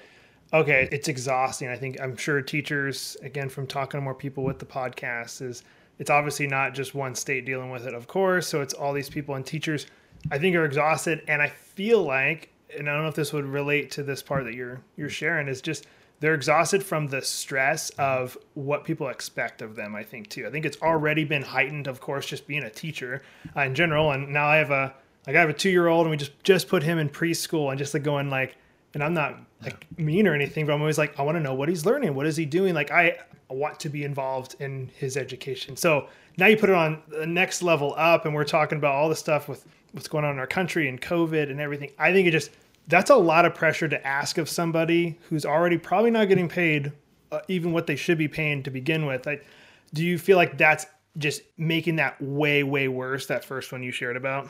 okay, 0.53 0.88
it's 0.91 1.08
exhausting. 1.08 1.70
I 1.70 1.75
think 1.75 2.00
I'm 2.01 2.15
sure 2.15 2.41
teachers, 2.41 3.17
again, 3.22 3.50
from 3.50 3.67
talking 3.67 4.00
to 4.00 4.01
more 4.01 4.15
people 4.15 4.43
with 4.43 4.60
the 4.60 4.65
podcast, 4.65 5.41
is 5.41 5.63
it's 6.00 6.10
obviously 6.10 6.48
not 6.48 6.74
just 6.74 6.96
one 6.96 7.15
state 7.15 7.46
dealing 7.46 7.70
with 7.70 7.86
it, 7.86 7.93
of 7.93 8.08
course. 8.08 8.48
So 8.48 8.62
it's 8.62 8.74
all 8.74 8.93
these 8.93 9.10
people 9.10 9.36
and 9.36 9.46
teachers, 9.46 9.86
I 10.31 10.38
think, 10.38 10.55
are 10.55 10.65
exhausted. 10.65 11.24
And 11.27 11.41
I 11.41 11.50
feel 11.50 12.03
like, 12.03 12.50
and 12.77 12.89
I 12.89 12.93
don't 12.93 13.03
know 13.03 13.10
if 13.10 13.15
this 13.15 13.34
would 13.34 13.46
relate 13.46 13.91
to 13.91 14.03
this 14.03 14.22
part 14.22 14.46
that 14.46 14.53
you're 14.53 14.81
you're 14.96 15.10
sharing, 15.10 15.48
is 15.48 15.62
just 15.62 15.86
they're 16.22 16.36
exhausted 16.36 16.84
from 16.84 17.08
the 17.08 17.22
stress 17.22 17.89
of 17.91 18.38
what 18.53 18.84
people 18.84 19.10
expect 19.10 19.62
of 19.62 19.75
them. 19.75 19.96
I 19.96 20.03
think 20.03 20.29
too. 20.29 20.48
I 20.48 20.51
think 20.51 20.65
it's 20.65 20.81
already 20.81 21.24
been 21.24 21.41
heightened, 21.41 21.88
of 21.88 22.00
course, 22.00 22.25
just 22.25 22.48
being 22.48 22.63
a 22.63 22.70
teacher 22.70 23.24
uh, 23.55 23.62
in 23.62 23.75
general. 23.75 24.12
And 24.12 24.29
now 24.29 24.48
I 24.48 24.58
have 24.58 24.72
a 24.72 24.93
like 25.27 25.36
I 25.36 25.39
have 25.39 25.50
a 25.50 25.53
two 25.53 25.70
year 25.70 25.88
old, 25.88 26.05
and 26.05 26.12
we 26.12 26.17
just 26.17 26.43
just 26.43 26.67
put 26.67 26.84
him 26.84 26.98
in 26.98 27.10
preschool, 27.10 27.70
and 27.70 27.77
just 27.77 27.93
like 27.93 28.03
going 28.03 28.29
like, 28.29 28.55
and 28.93 29.03
I'm 29.03 29.13
not 29.13 29.38
like 29.63 29.86
mean 29.98 30.27
or 30.27 30.33
anything, 30.33 30.65
but 30.65 30.74
I'm 30.74 30.81
always 30.81 30.98
like, 30.98 31.19
I 31.19 31.24
want 31.24 31.38
to 31.38 31.39
know 31.39 31.53
what 31.53 31.69
he's 31.69 31.86
learning, 31.86 32.15
what 32.15 32.25
is 32.25 32.36
he 32.36 32.45
doing. 32.45 32.74
Like 32.74 32.91
I 32.91 33.17
want 33.50 33.79
to 33.81 33.89
be 33.89 34.03
involved 34.03 34.55
in 34.60 34.89
his 34.98 35.17
education. 35.17 35.75
So 35.75 36.07
now 36.38 36.48
you 36.48 36.57
put 36.57 36.69
it 36.69 36.75
on 36.75 37.01
the 37.07 37.25
next 37.25 37.62
level 37.62 37.93
up, 37.98 38.25
and 38.25 38.33
we're 38.33 38.43
talking 38.43 38.77
about 38.77 38.95
all 38.95 39.10
the 39.10 39.15
stuff 39.15 39.48
with 39.48 39.65
what's 39.91 40.07
going 40.07 40.24
on 40.24 40.31
in 40.31 40.39
our 40.39 40.48
country 40.48 40.88
and 40.88 41.01
COVID 41.01 41.50
and 41.50 41.60
everything. 41.60 41.91
I 42.00 42.13
think 42.13 42.27
it 42.27 42.31
just 42.31 42.51
that's 42.88 43.10
a 43.10 43.15
lot 43.15 43.45
of 43.45 43.53
pressure 43.53 43.88
to 43.88 44.07
ask 44.07 44.38
of 44.38 44.50
somebody 44.50 45.19
who's 45.29 45.45
already 45.45 45.77
probably 45.77 46.12
not 46.12 46.27
getting 46.27 46.50
paid 46.50 46.91
uh, 47.31 47.39
even 47.48 47.71
what 47.71 47.88
they 47.88 47.95
should 47.95 48.17
be 48.17 48.27
paying 48.27 48.63
to 48.63 48.71
begin 48.71 49.05
with. 49.05 49.25
Like, 49.25 49.45
do 49.93 50.03
you 50.03 50.17
feel 50.17 50.38
like 50.38 50.57
that's 50.57 50.86
just 51.17 51.41
making 51.57 51.98
that 51.98 52.21
way 52.21 52.63
way 52.63 52.88
worse? 52.88 53.27
That 53.27 53.45
first 53.45 53.71
one 53.71 53.83
you 53.83 53.91
shared 53.91 54.17
about. 54.17 54.50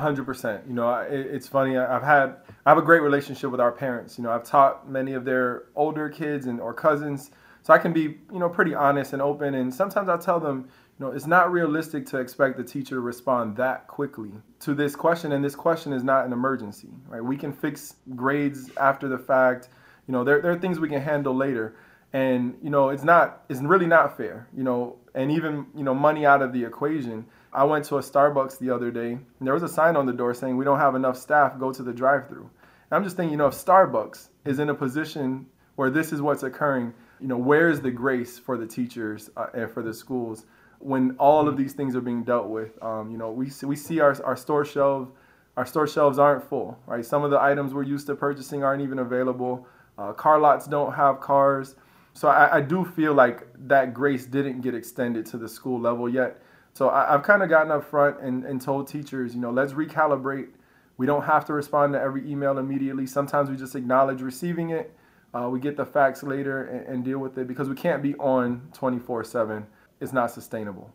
Hundred 0.00 0.24
percent. 0.24 0.64
You 0.66 0.74
know, 0.74 0.90
it, 0.94 1.26
it's 1.26 1.46
funny. 1.46 1.76
I've 1.76 2.02
had 2.02 2.36
I 2.64 2.70
have 2.70 2.78
a 2.78 2.82
great 2.82 3.02
relationship 3.02 3.50
with 3.50 3.60
our 3.60 3.72
parents. 3.72 4.16
You 4.16 4.24
know, 4.24 4.30
I've 4.30 4.44
taught 4.44 4.88
many 4.88 5.12
of 5.12 5.24
their 5.24 5.64
older 5.76 6.08
kids 6.08 6.46
and 6.46 6.60
or 6.60 6.72
cousins, 6.72 7.30
so 7.62 7.74
I 7.74 7.78
can 7.78 7.92
be 7.92 8.02
you 8.32 8.38
know 8.38 8.48
pretty 8.48 8.74
honest 8.74 9.12
and 9.12 9.20
open. 9.20 9.54
And 9.54 9.72
sometimes 9.72 10.08
I 10.08 10.16
tell 10.16 10.40
them, 10.40 10.68
you 10.98 11.06
know, 11.06 11.12
it's 11.12 11.26
not 11.26 11.52
realistic 11.52 12.06
to 12.06 12.18
expect 12.18 12.56
the 12.56 12.64
teacher 12.64 12.94
to 12.94 13.00
respond 13.00 13.56
that 13.58 13.86
quickly 13.86 14.30
to 14.60 14.74
this 14.74 14.96
question, 14.96 15.32
and 15.32 15.44
this 15.44 15.54
question 15.54 15.92
is 15.92 16.02
not 16.02 16.24
an 16.24 16.32
emergency, 16.32 16.88
right? 17.08 17.22
We 17.22 17.36
can 17.36 17.52
fix 17.52 17.96
grades 18.16 18.70
after 18.78 19.08
the 19.08 19.18
fact. 19.18 19.68
You 20.08 20.12
know, 20.12 20.24
there, 20.24 20.40
there 20.40 20.52
are 20.52 20.58
things 20.58 20.80
we 20.80 20.88
can 20.88 21.00
handle 21.00 21.34
later, 21.34 21.76
and 22.12 22.56
you 22.62 22.70
know, 22.70 22.88
it's 22.88 23.04
not, 23.04 23.44
it's 23.48 23.60
really 23.60 23.86
not 23.86 24.16
fair. 24.16 24.48
You 24.56 24.64
know, 24.64 24.96
and 25.14 25.30
even 25.30 25.66
you 25.76 25.84
know, 25.84 25.94
money 25.94 26.24
out 26.24 26.40
of 26.40 26.52
the 26.52 26.64
equation. 26.64 27.26
I 27.52 27.64
went 27.64 27.84
to 27.86 27.96
a 27.96 28.00
Starbucks 28.00 28.58
the 28.58 28.70
other 28.70 28.90
day, 28.90 29.12
and 29.12 29.46
there 29.46 29.54
was 29.54 29.62
a 29.62 29.68
sign 29.68 29.96
on 29.96 30.06
the 30.06 30.12
door 30.12 30.32
saying 30.34 30.56
we 30.56 30.64
don't 30.64 30.78
have 30.78 30.94
enough 30.94 31.16
staff. 31.16 31.58
Go 31.58 31.72
to 31.72 31.82
the 31.82 31.92
drive-through. 31.92 32.48
And 32.90 32.92
I'm 32.92 33.04
just 33.04 33.16
thinking, 33.16 33.32
you 33.32 33.38
know, 33.38 33.48
if 33.48 33.54
Starbucks 33.54 34.28
is 34.44 34.58
in 34.58 34.70
a 34.70 34.74
position 34.74 35.46
where 35.76 35.90
this 35.90 36.12
is 36.12 36.22
what's 36.22 36.42
occurring, 36.42 36.94
you 37.20 37.28
know, 37.28 37.36
where 37.36 37.68
is 37.68 37.80
the 37.80 37.90
grace 37.90 38.38
for 38.38 38.56
the 38.56 38.66
teachers 38.66 39.30
uh, 39.36 39.46
and 39.54 39.70
for 39.70 39.82
the 39.82 39.92
schools? 39.92 40.46
when 40.82 41.12
all 41.18 41.48
of 41.48 41.56
these 41.56 41.72
things 41.72 41.94
are 41.94 42.00
being 42.00 42.24
dealt 42.24 42.48
with. 42.48 42.82
Um, 42.82 43.10
you 43.10 43.16
know, 43.16 43.30
we 43.30 43.48
see, 43.48 43.66
we 43.66 43.76
see 43.76 44.00
our, 44.00 44.20
our 44.24 44.36
store 44.36 44.64
shelves, 44.64 45.10
our 45.56 45.64
store 45.64 45.86
shelves 45.86 46.18
aren't 46.18 46.42
full, 46.42 46.78
right? 46.86 47.04
Some 47.04 47.22
of 47.22 47.30
the 47.30 47.40
items 47.40 47.72
we're 47.72 47.84
used 47.84 48.06
to 48.08 48.16
purchasing 48.16 48.64
aren't 48.64 48.82
even 48.82 48.98
available. 48.98 49.66
Uh, 49.96 50.12
car 50.12 50.40
lots 50.40 50.66
don't 50.66 50.92
have 50.92 51.20
cars. 51.20 51.76
So 52.14 52.28
I, 52.28 52.56
I, 52.56 52.60
do 52.60 52.84
feel 52.84 53.14
like 53.14 53.46
that 53.68 53.94
grace 53.94 54.26
didn't 54.26 54.60
get 54.60 54.74
extended 54.74 55.24
to 55.26 55.38
the 55.38 55.48
school 55.48 55.80
level 55.80 56.08
yet. 56.08 56.42
So 56.74 56.88
I, 56.88 57.12
have 57.12 57.22
kind 57.22 57.42
of 57.42 57.48
gotten 57.48 57.70
up 57.70 57.84
front 57.84 58.20
and, 58.20 58.44
and 58.44 58.60
told 58.60 58.88
teachers, 58.88 59.34
you 59.34 59.40
know, 59.40 59.50
let's 59.50 59.72
recalibrate. 59.72 60.48
We 60.96 61.06
don't 61.06 61.24
have 61.24 61.44
to 61.46 61.52
respond 61.52 61.92
to 61.94 62.00
every 62.00 62.30
email 62.30 62.58
immediately. 62.58 63.06
Sometimes 63.06 63.50
we 63.50 63.56
just 63.56 63.74
acknowledge 63.74 64.22
receiving 64.22 64.70
it. 64.70 64.94
Uh, 65.34 65.48
we 65.50 65.60
get 65.60 65.76
the 65.76 65.84
facts 65.86 66.22
later 66.22 66.64
and, 66.64 66.86
and 66.86 67.04
deal 67.04 67.18
with 67.18 67.36
it 67.38 67.46
because 67.46 67.68
we 67.68 67.74
can't 67.74 68.02
be 68.02 68.14
on 68.16 68.68
24 68.74 69.24
7 69.24 69.66
It's 70.00 70.12
not 70.12 70.30
sustainable. 70.30 70.94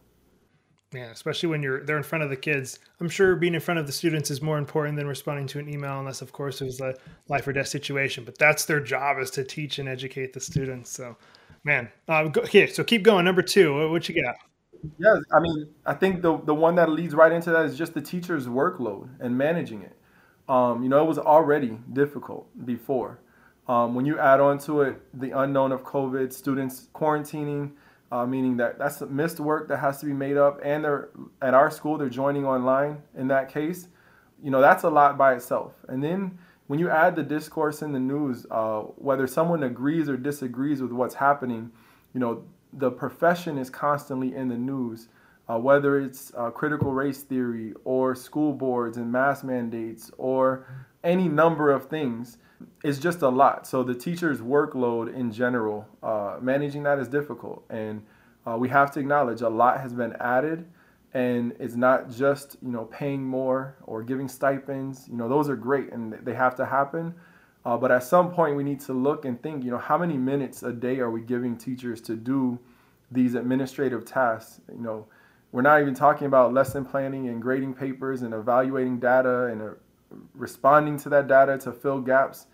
Yeah, 0.94 1.12
especially 1.12 1.50
when 1.50 1.62
you're 1.62 1.84
they're 1.84 1.98
in 1.98 2.04
front 2.04 2.24
of 2.24 2.30
the 2.30 2.38
kids. 2.38 2.80
I'm 3.02 3.10
sure 3.10 3.36
being 3.36 3.56
in 3.56 3.60
front 3.60 3.80
of 3.80 3.88
the 3.88 3.92
students 3.92 4.32
is 4.32 4.42
more 4.42 4.58
important 4.58 4.98
than 4.98 5.06
responding 5.06 5.46
to 5.48 5.60
an 5.60 5.68
email, 5.68 6.00
unless 6.00 6.22
of 6.22 6.32
course 6.32 6.62
it 6.62 6.66
was 6.66 6.80
a 6.80 6.96
life 7.28 7.46
or 7.46 7.52
death 7.52 7.68
situation. 7.68 8.24
But 8.24 8.38
that's 8.38 8.64
their 8.64 8.80
job 8.80 9.20
is 9.20 9.30
to 9.32 9.44
teach 9.44 9.80
and 9.80 9.90
educate 9.90 10.32
the 10.32 10.40
students. 10.40 10.90
So, 10.90 11.18
man, 11.66 11.90
uh, 12.08 12.30
go, 12.30 12.42
okay, 12.42 12.68
so 12.68 12.86
keep 12.86 13.04
going. 13.04 13.26
Number 13.26 13.42
two, 13.42 13.76
what, 13.76 13.90
what 13.90 14.10
you 14.10 14.24
got? 14.24 14.36
Yeah, 15.00 15.16
I 15.34 15.40
mean, 15.40 15.68
I 15.86 15.94
think 15.94 16.22
the 16.22 16.38
the 16.38 16.54
one 16.54 16.76
that 16.76 16.90
leads 16.90 17.16
right 17.16 17.32
into 17.32 17.52
that 17.52 17.66
is 17.66 17.78
just 17.78 17.94
the 17.94 18.02
teacher's 18.02 18.48
workload 18.48 19.10
and 19.20 19.38
managing 19.38 19.82
it. 19.82 19.96
Um, 20.50 20.84
you 20.84 20.90
know, 20.90 21.02
it 21.04 21.08
was 21.08 21.18
already 21.20 21.80
difficult 21.94 22.48
before. 22.66 23.20
Um, 23.68 23.96
when 23.96 24.06
you 24.06 24.18
add 24.18 24.40
on 24.40 24.60
to 24.60 24.82
it 24.82 25.02
the 25.20 25.32
unknown 25.32 25.72
of 25.72 25.84
COVID, 25.84 26.32
students 26.32 26.90
quarantining 26.94 27.72
uh, 28.12 28.26
meaning 28.26 28.56
that 28.58 28.80
that's 28.80 29.02
missed 29.02 29.40
work 29.40 29.68
that 29.68 29.78
has 29.78 30.00
to 30.00 30.06
be 30.06 30.14
made 30.14 30.38
up, 30.38 30.60
and 30.64 30.84
they're 30.84 31.10
at 31.42 31.54
our 31.54 31.70
school 31.70 31.98
they're 31.98 32.10
joining 32.10 32.46
online. 32.46 33.02
In 33.18 33.28
that 33.30 33.50
case, 33.52 33.88
you 34.44 34.52
know 34.52 34.62
that's 34.62 34.84
a 34.84 34.90
lot 34.90 35.18
by 35.18 35.34
itself. 35.36 35.74
And 35.90 36.04
then 36.04 36.38
when 36.68 36.80
you 36.80 36.90
add 36.90 37.16
the 37.16 37.24
discourse 37.24 37.82
in 37.82 37.92
the 37.94 38.00
news, 38.00 38.46
uh, 38.52 38.82
whether 38.96 39.28
someone 39.28 39.64
agrees 39.64 40.08
or 40.10 40.18
disagrees 40.18 40.82
with 40.82 40.92
what's 40.92 41.16
happening, 41.16 41.72
you 42.14 42.20
know 42.20 42.44
the 42.78 42.92
profession 42.92 43.58
is 43.58 43.70
constantly 43.70 44.36
in 44.36 44.48
the 44.50 44.58
news. 44.58 45.10
Uh, 45.50 45.58
whether 45.58 45.98
it's 45.98 46.34
uh, 46.36 46.52
critical 46.52 46.92
race 46.92 47.24
theory 47.24 47.74
or 47.86 48.14
school 48.14 48.52
boards 48.52 48.98
and 48.98 49.10
mask 49.10 49.46
mandates 49.46 50.12
or 50.18 50.66
any 51.06 51.30
number 51.30 51.72
of 51.72 51.88
things 51.88 52.38
it's 52.84 53.00
just 53.00 53.22
a 53.22 53.30
lot. 53.30 53.68
So 53.68 53.84
the 53.84 53.96
teacher's 53.96 54.40
workload 54.40 55.14
in 55.14 55.32
general, 55.32 55.88
uh, 56.02 56.38
managing 56.42 56.84
that 56.84 57.00
is 57.00 57.08
difficult, 57.08 57.64
and 57.70 58.04
uh, 58.46 58.58
we 58.58 58.70
have 58.70 58.92
to 58.92 59.00
acknowledge 59.00 59.42
a 59.42 59.50
lot 59.50 59.80
has 59.80 59.94
been 59.94 60.14
added, 60.20 60.66
and 61.14 61.54
it's 61.60 61.76
not 61.76 62.10
just 62.10 62.58
you 62.62 62.72
know 62.72 62.86
paying 62.86 63.24
more 63.24 63.76
or 63.84 64.04
giving 64.04 64.28
stipends. 64.28 65.08
You 65.10 65.18
know 65.18 65.30
those 65.30 65.50
are 65.50 65.56
great 65.56 65.92
and 65.92 66.14
they 66.14 66.34
have 66.34 66.56
to 66.56 66.66
happen, 66.66 67.14
uh, 67.68 67.78
but 67.78 67.92
at 67.92 68.04
some 68.04 68.32
point 68.32 68.56
we 68.56 68.64
need 68.64 68.80
to 68.80 68.94
look 68.94 69.26
and 69.26 69.42
think. 69.44 69.64
You 69.64 69.72
know 69.72 69.78
how 69.78 69.98
many 69.98 70.18
minutes 70.18 70.64
a 70.64 70.72
day 70.72 71.00
are 71.00 71.12
we 71.12 71.22
giving 71.22 71.58
teachers 71.58 72.02
to 72.02 72.16
do 72.16 72.58
these 73.12 73.36
administrative 73.36 74.06
tasks? 74.06 74.62
You 74.74 74.82
know. 74.82 75.06
We're 75.52 75.62
not 75.62 75.82
even 75.82 75.94
talking 75.94 76.28
about 76.28 76.54
lesson 76.54 76.84
planning 76.84 77.30
and 77.30 77.42
grading 77.42 77.74
papers 77.76 78.22
and 78.22 78.34
evaluating 78.34 79.00
data 79.00 79.46
and 79.46 79.62
uh, 79.62 79.66
responding 80.34 81.00
to 81.00 81.10
that 81.10 81.28
data 81.28 81.58
to 81.60 81.72
fill 81.72 82.02
gaps. 82.02 82.48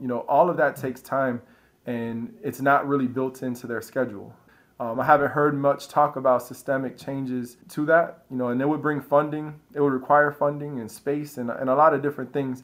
You 0.00 0.08
know, 0.08 0.20
all 0.20 0.48
of 0.48 0.56
that 0.56 0.74
takes 0.74 1.02
time 1.02 1.42
and 1.86 2.34
it's 2.42 2.60
not 2.60 2.88
really 2.88 3.06
built 3.06 3.42
into 3.42 3.66
their 3.66 3.82
schedule. 3.82 4.34
Um, 4.80 4.98
I 5.00 5.04
haven't 5.04 5.32
heard 5.32 5.56
much 5.56 5.88
talk 5.88 6.16
about 6.16 6.42
systemic 6.42 6.96
changes 6.96 7.56
to 7.70 7.84
that, 7.86 8.24
you 8.30 8.36
know, 8.36 8.48
and 8.48 8.62
it 8.62 8.68
would 8.68 8.82
bring 8.82 9.00
funding, 9.00 9.58
it 9.74 9.80
would 9.80 9.92
require 9.92 10.30
funding 10.30 10.80
and 10.80 10.90
space 10.90 11.36
and, 11.36 11.50
and 11.50 11.68
a 11.68 11.74
lot 11.74 11.94
of 11.94 12.02
different 12.02 12.32
things. 12.32 12.62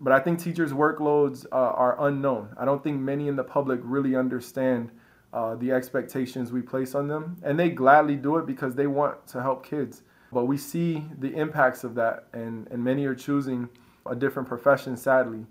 But 0.00 0.12
I 0.12 0.20
think 0.20 0.38
teachers' 0.38 0.72
workloads 0.72 1.46
uh, 1.52 1.56
are 1.56 2.06
unknown. 2.06 2.54
I 2.58 2.64
don't 2.64 2.82
think 2.82 3.00
many 3.00 3.28
in 3.28 3.36
the 3.36 3.44
public 3.44 3.80
really 3.82 4.16
understand 4.16 4.90
uh, 5.32 5.54
the 5.56 5.72
expectations 5.72 6.52
we 6.52 6.62
place 6.62 6.94
on 6.94 7.08
them, 7.08 7.36
and 7.42 7.58
they 7.58 7.70
gladly 7.70 8.16
do 8.16 8.36
it 8.38 8.46
because 8.46 8.74
they 8.74 8.86
want 8.86 9.26
to 9.28 9.42
help 9.42 9.64
kids. 9.64 10.02
But 10.32 10.44
we 10.44 10.56
see 10.56 11.04
the 11.18 11.34
impacts 11.34 11.84
of 11.84 11.94
that, 11.96 12.26
and, 12.32 12.66
and 12.68 12.82
many 12.82 13.04
are 13.06 13.14
choosing 13.14 13.68
a 14.06 14.14
different 14.14 14.48
profession, 14.48 14.96
sadly. 14.96 15.46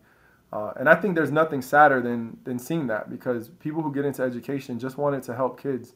Uh, 0.52 0.74
and 0.78 0.90
I 0.90 0.96
think 0.96 1.16
there's 1.16 1.32
nothing 1.32 1.62
sadder 1.62 2.02
than, 2.02 2.38
than 2.44 2.58
seeing 2.58 2.88
that 2.88 3.10
because 3.10 3.50
people 3.60 3.82
who 3.82 3.94
get 3.94 4.06
into 4.06 4.24
education 4.24 4.80
just 4.80 4.98
want 4.98 5.16
it 5.16 5.24
to 5.24 5.36
help 5.36 5.62
kids. 5.62 5.94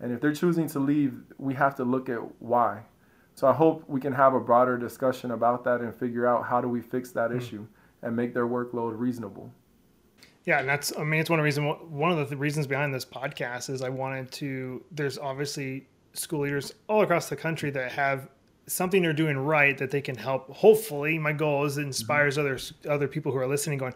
And 0.00 0.12
if 0.12 0.20
they're 0.20 0.32
choosing 0.32 0.68
to 0.68 0.78
leave, 0.78 1.14
we 1.38 1.54
have 1.54 1.74
to 1.76 1.84
look 1.84 2.08
at 2.08 2.20
why. 2.40 2.82
So 3.40 3.48
I 3.48 3.54
hope 3.54 3.84
we 3.88 4.02
can 4.02 4.12
have 4.12 4.34
a 4.34 4.38
broader 4.38 4.76
discussion 4.76 5.30
about 5.30 5.64
that 5.64 5.80
and 5.80 5.94
figure 5.94 6.26
out 6.26 6.44
how 6.44 6.60
do 6.60 6.68
we 6.68 6.82
fix 6.82 7.10
that 7.12 7.30
mm-hmm. 7.30 7.38
issue 7.38 7.66
and 8.02 8.14
make 8.14 8.34
their 8.34 8.46
workload 8.46 8.98
reasonable. 8.98 9.50
Yeah, 10.44 10.60
and 10.60 10.68
that's 10.68 10.92
I 10.98 11.04
mean 11.04 11.20
it's 11.20 11.30
one 11.30 11.38
of 11.38 11.42
the 11.42 11.46
reasons 11.46 11.74
one 11.88 12.12
of 12.12 12.28
the 12.28 12.36
reasons 12.36 12.66
behind 12.66 12.92
this 12.92 13.06
podcast 13.06 13.70
is 13.70 13.80
I 13.80 13.88
wanted 13.88 14.30
to 14.32 14.84
there's 14.90 15.16
obviously 15.16 15.86
school 16.12 16.40
leaders 16.40 16.74
all 16.86 17.00
across 17.00 17.30
the 17.30 17.36
country 17.36 17.70
that 17.70 17.90
have 17.92 18.28
something 18.66 19.00
they're 19.00 19.14
doing 19.14 19.38
right 19.38 19.78
that 19.78 19.90
they 19.90 20.02
can 20.02 20.16
help. 20.16 20.50
Hopefully, 20.50 21.18
my 21.18 21.32
goal 21.32 21.64
is 21.64 21.78
it 21.78 21.84
inspires 21.84 22.34
mm-hmm. 22.34 22.40
others, 22.46 22.74
other 22.86 23.08
people 23.08 23.32
who 23.32 23.38
are 23.38 23.48
listening, 23.48 23.78
going, 23.78 23.94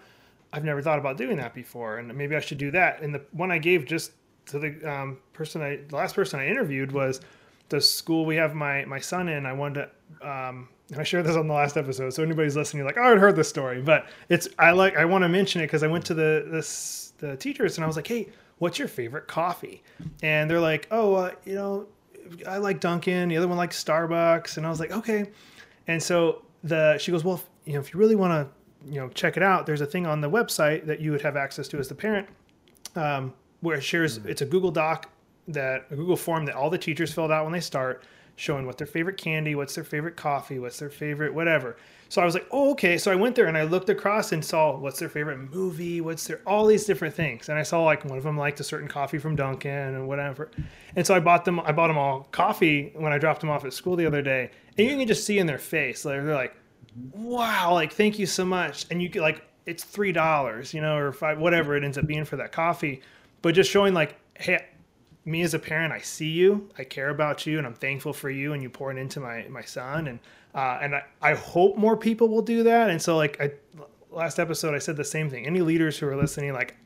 "I've 0.55 0.65
never 0.65 0.81
thought 0.81 0.99
about 0.99 1.19
doing 1.19 1.37
that 1.37 1.53
before, 1.53 1.99
and 1.99 2.15
maybe 2.17 2.35
I 2.35 2.41
should 2.41 2.57
do 2.57 2.71
that." 2.71 3.03
And 3.03 3.15
the 3.15 3.21
one 3.33 3.51
I 3.51 3.59
gave 3.59 3.85
just 3.85 4.13
to 4.47 4.59
the 4.59 4.91
um, 4.91 5.19
person 5.35 5.61
I, 5.61 5.81
the 5.87 5.97
last 5.97 6.15
person 6.15 6.41
I 6.41 6.47
interviewed 6.47 6.93
was 6.93 7.21
the 7.69 7.81
school 7.81 8.25
we 8.25 8.37
have 8.37 8.55
my 8.55 8.85
my 8.85 8.99
son 8.99 9.29
in. 9.29 9.47
I 9.47 9.53
wanted 9.53 9.89
to. 10.21 10.29
Um, 10.29 10.69
I 10.97 11.03
shared 11.03 11.25
this 11.25 11.37
on 11.37 11.49
the 11.49 11.55
last 11.55 11.77
episode, 11.79 12.13
so 12.13 12.23
anybody's 12.23 12.57
listening, 12.57 12.85
like, 12.85 12.99
oh, 12.99 13.15
I 13.15 13.17
heard 13.17 13.37
this 13.37 13.49
story, 13.49 13.81
but 13.81 14.07
it's 14.29 14.49
I 14.59 14.73
like 14.73 14.97
I 14.97 15.05
want 15.05 15.23
to 15.23 15.29
mention 15.29 15.63
it 15.63 15.67
because 15.67 15.83
I 15.83 15.87
went 15.87 16.05
to 16.07 16.15
the 16.15 16.47
this 16.51 17.15
the 17.19 17.37
teachers 17.37 17.79
and 17.79 17.85
I 17.85 17.87
was 17.87 17.97
like, 17.97 18.07
hey, 18.07 18.29
what's 18.59 18.79
your 18.79 18.89
favorite 18.89 19.27
coffee? 19.27 19.83
And 20.23 20.51
they're 20.51 20.61
like, 20.61 20.87
oh, 20.91 21.15
uh, 21.15 21.33
you 21.45 21.55
know, 21.55 21.87
I 22.47 22.59
like 22.59 22.81
Dunkin'. 22.81 23.29
The 23.29 23.37
other 23.37 23.49
one 23.49 23.57
likes 23.57 23.83
Starbucks. 23.83 24.57
And 24.57 24.67
I 24.67 24.71
was 24.71 24.81
like, 24.81 24.93
okay. 24.93 25.31
And 25.87 26.03
so 26.03 26.45
the 26.63 26.99
she 26.99 27.11
goes, 27.13 27.25
well, 27.25 27.37
if, 27.37 27.45
you 27.65 27.75
know, 27.75 27.81
if 27.81 27.93
you 27.93 28.01
really 28.01 28.17
want 28.17 28.33
to, 28.33 28.93
you 28.93 29.01
know, 29.01 29.09
check 29.09 29.37
it 29.37 29.43
out, 29.43 29.67
there's 29.67 29.81
a 29.81 29.87
thing 29.87 30.07
on 30.07 30.21
the 30.21 30.31
website 30.31 30.87
that 30.87 31.01
you 31.01 31.11
would 31.11 31.23
have 31.23 31.37
access 31.37 31.69
to 31.69 31.79
as 31.79 31.89
the 31.89 31.95
parent, 31.95 32.29
um, 32.97 33.33
where 33.61 33.77
it 33.77 33.83
shares. 33.83 34.19
It's 34.19 34.43
a 34.43 34.47
Google 34.47 34.71
Doc 34.71 35.11
that 35.49 35.87
a 35.91 35.97
Google 35.97 36.17
form 36.17 36.47
that 36.47 36.55
all 36.55 36.71
the 36.71 36.79
teachers 36.79 37.13
filled 37.13 37.31
out 37.31 37.45
when 37.45 37.53
they 37.53 37.61
start, 37.61 38.05
showing 38.37 38.67
what 38.67 38.79
their 38.79 38.87
favorite 38.87 39.17
candy, 39.17 39.55
what's 39.55 39.75
their 39.75 39.85
favorite 39.85 40.17
coffee, 40.17 40.59
what's 40.59 40.79
their 40.79 40.91
favorite 40.91 41.33
whatever. 41.33 41.77
So 42.09 42.23
I 42.23 42.25
was 42.25 42.35
like, 42.35 42.47
oh, 42.51 42.71
okay. 42.73 42.99
So 42.99 43.11
I 43.11 43.15
went 43.15 43.35
there 43.35 43.47
and 43.47 43.57
I 43.57 43.65
looked 43.65 43.89
across 43.89 44.33
and 44.33 44.45
saw 44.45 44.77
what's 44.77 44.99
their 44.99 45.09
favorite 45.09 45.39
movie, 45.39 46.01
what's 46.01 46.27
their 46.27 46.41
all 46.47 46.67
these 46.67 46.85
different 46.85 47.15
things. 47.15 47.49
And 47.49 47.59
I 47.59 47.63
saw 47.63 47.83
like 47.83 48.05
one 48.05 48.19
of 48.19 48.25
them 48.25 48.37
liked 48.37 48.61
a 48.61 48.65
certain 48.65 48.89
coffee 48.89 49.19
from 49.19 49.37
Dunkin' 49.37 49.71
and 49.71 50.07
whatever. 50.07 50.51
And 50.97 51.07
so 51.07 51.15
I 51.15 51.21
bought 51.21 51.45
them. 51.45 51.61
I 51.61 51.73
bought 51.73 51.89
them 51.89 51.99
all 51.99 52.29
coffee 52.31 52.93
when 52.95 53.13
I 53.13 53.19
dropped 53.19 53.41
them 53.41 53.51
off 53.51 53.65
at 53.65 53.73
school 53.73 53.97
the 53.97 54.07
other 54.07 54.23
day. 54.23 54.51
And 54.79 54.89
you 54.89 54.97
can 54.97 55.09
just 55.09 55.25
see 55.25 55.39
in 55.39 55.47
their 55.47 55.59
face, 55.59 56.05
like 56.05 56.23
they're 56.25 56.35
like, 56.35 56.55
wow, 57.13 57.73
like 57.73 57.93
thank 57.93 58.19
you 58.19 58.27
so 58.27 58.45
much. 58.45 58.87
And 58.91 59.03
you 59.03 59.09
get 59.09 59.23
like 59.23 59.45
it's 59.67 59.83
three 59.83 60.13
dollars, 60.13 60.75
you 60.75 60.81
know, 60.81 60.97
or 60.97 61.13
five, 61.13 61.39
whatever 61.39 61.77
it 61.77 61.85
ends 61.85 61.99
up 61.99 62.07
being 62.07 62.25
for 62.25 62.37
that 62.37 62.53
coffee. 62.53 63.03
But 63.43 63.55
just 63.55 63.71
showing 63.71 63.95
like, 63.95 64.17
hey, 64.35 64.65
me 65.25 65.43
as 65.43 65.55
a 65.55 65.59
parent, 65.59 65.93
I 65.93 66.01
see 66.01 66.31
you, 66.31 66.69
I 66.79 66.85
care 66.85 67.09
about 67.09 67.47
you, 67.47 67.59
and 67.59 67.67
I'm 67.67 67.75
thankful 67.75 68.13
for 68.13 68.31
you, 68.31 68.53
and 68.53 68.63
you 68.63 68.69
pouring 68.69 68.99
into 68.99 69.21
my 69.21 69.47
my 69.49 69.63
son, 69.63 70.07
and 70.07 70.19
uh, 70.55 70.79
and 70.83 70.95
I, 70.95 71.05
I 71.23 71.35
hope 71.35 71.77
more 71.77 71.97
people 71.97 72.29
will 72.29 72.43
do 72.43 72.63
that. 72.65 72.91
And 72.91 73.01
so 73.01 73.17
like 73.17 73.41
I 73.41 73.53
last 74.11 74.39
episode, 74.39 74.75
I 74.75 74.79
said 74.79 74.97
the 74.97 75.05
same 75.05 75.31
thing. 75.31 75.47
Any 75.47 75.61
leaders 75.61 75.99
who 75.99 76.07
are 76.07 76.17
listening, 76.17 76.53
like 76.53 76.77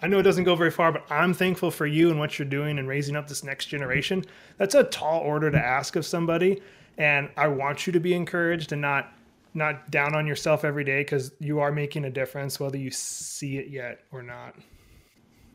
I 0.00 0.06
know 0.06 0.18
it 0.18 0.22
doesn't 0.22 0.44
go 0.44 0.54
very 0.54 0.70
far, 0.70 0.92
but 0.92 1.04
I'm 1.10 1.34
thankful 1.34 1.70
for 1.70 1.86
you 1.86 2.10
and 2.10 2.18
what 2.18 2.38
you're 2.38 2.48
doing 2.48 2.78
and 2.78 2.86
raising 2.86 3.16
up 3.16 3.26
this 3.26 3.42
next 3.42 3.66
generation. 3.66 4.24
That's 4.56 4.74
a 4.74 4.84
tall 4.84 5.20
order 5.20 5.50
to 5.50 5.58
ask 5.58 5.96
of 5.96 6.06
somebody, 6.06 6.62
and 6.96 7.30
I 7.36 7.48
want 7.48 7.86
you 7.86 7.92
to 7.92 8.00
be 8.00 8.14
encouraged 8.14 8.72
and 8.72 8.80
not 8.80 9.12
not 9.54 9.90
down 9.90 10.14
on 10.14 10.26
yourself 10.26 10.64
every 10.64 10.84
day 10.84 11.00
because 11.00 11.32
you 11.40 11.58
are 11.58 11.72
making 11.72 12.04
a 12.04 12.10
difference, 12.10 12.60
whether 12.60 12.78
you 12.78 12.90
see 12.90 13.58
it 13.58 13.68
yet 13.68 14.04
or 14.12 14.22
not. 14.22 14.54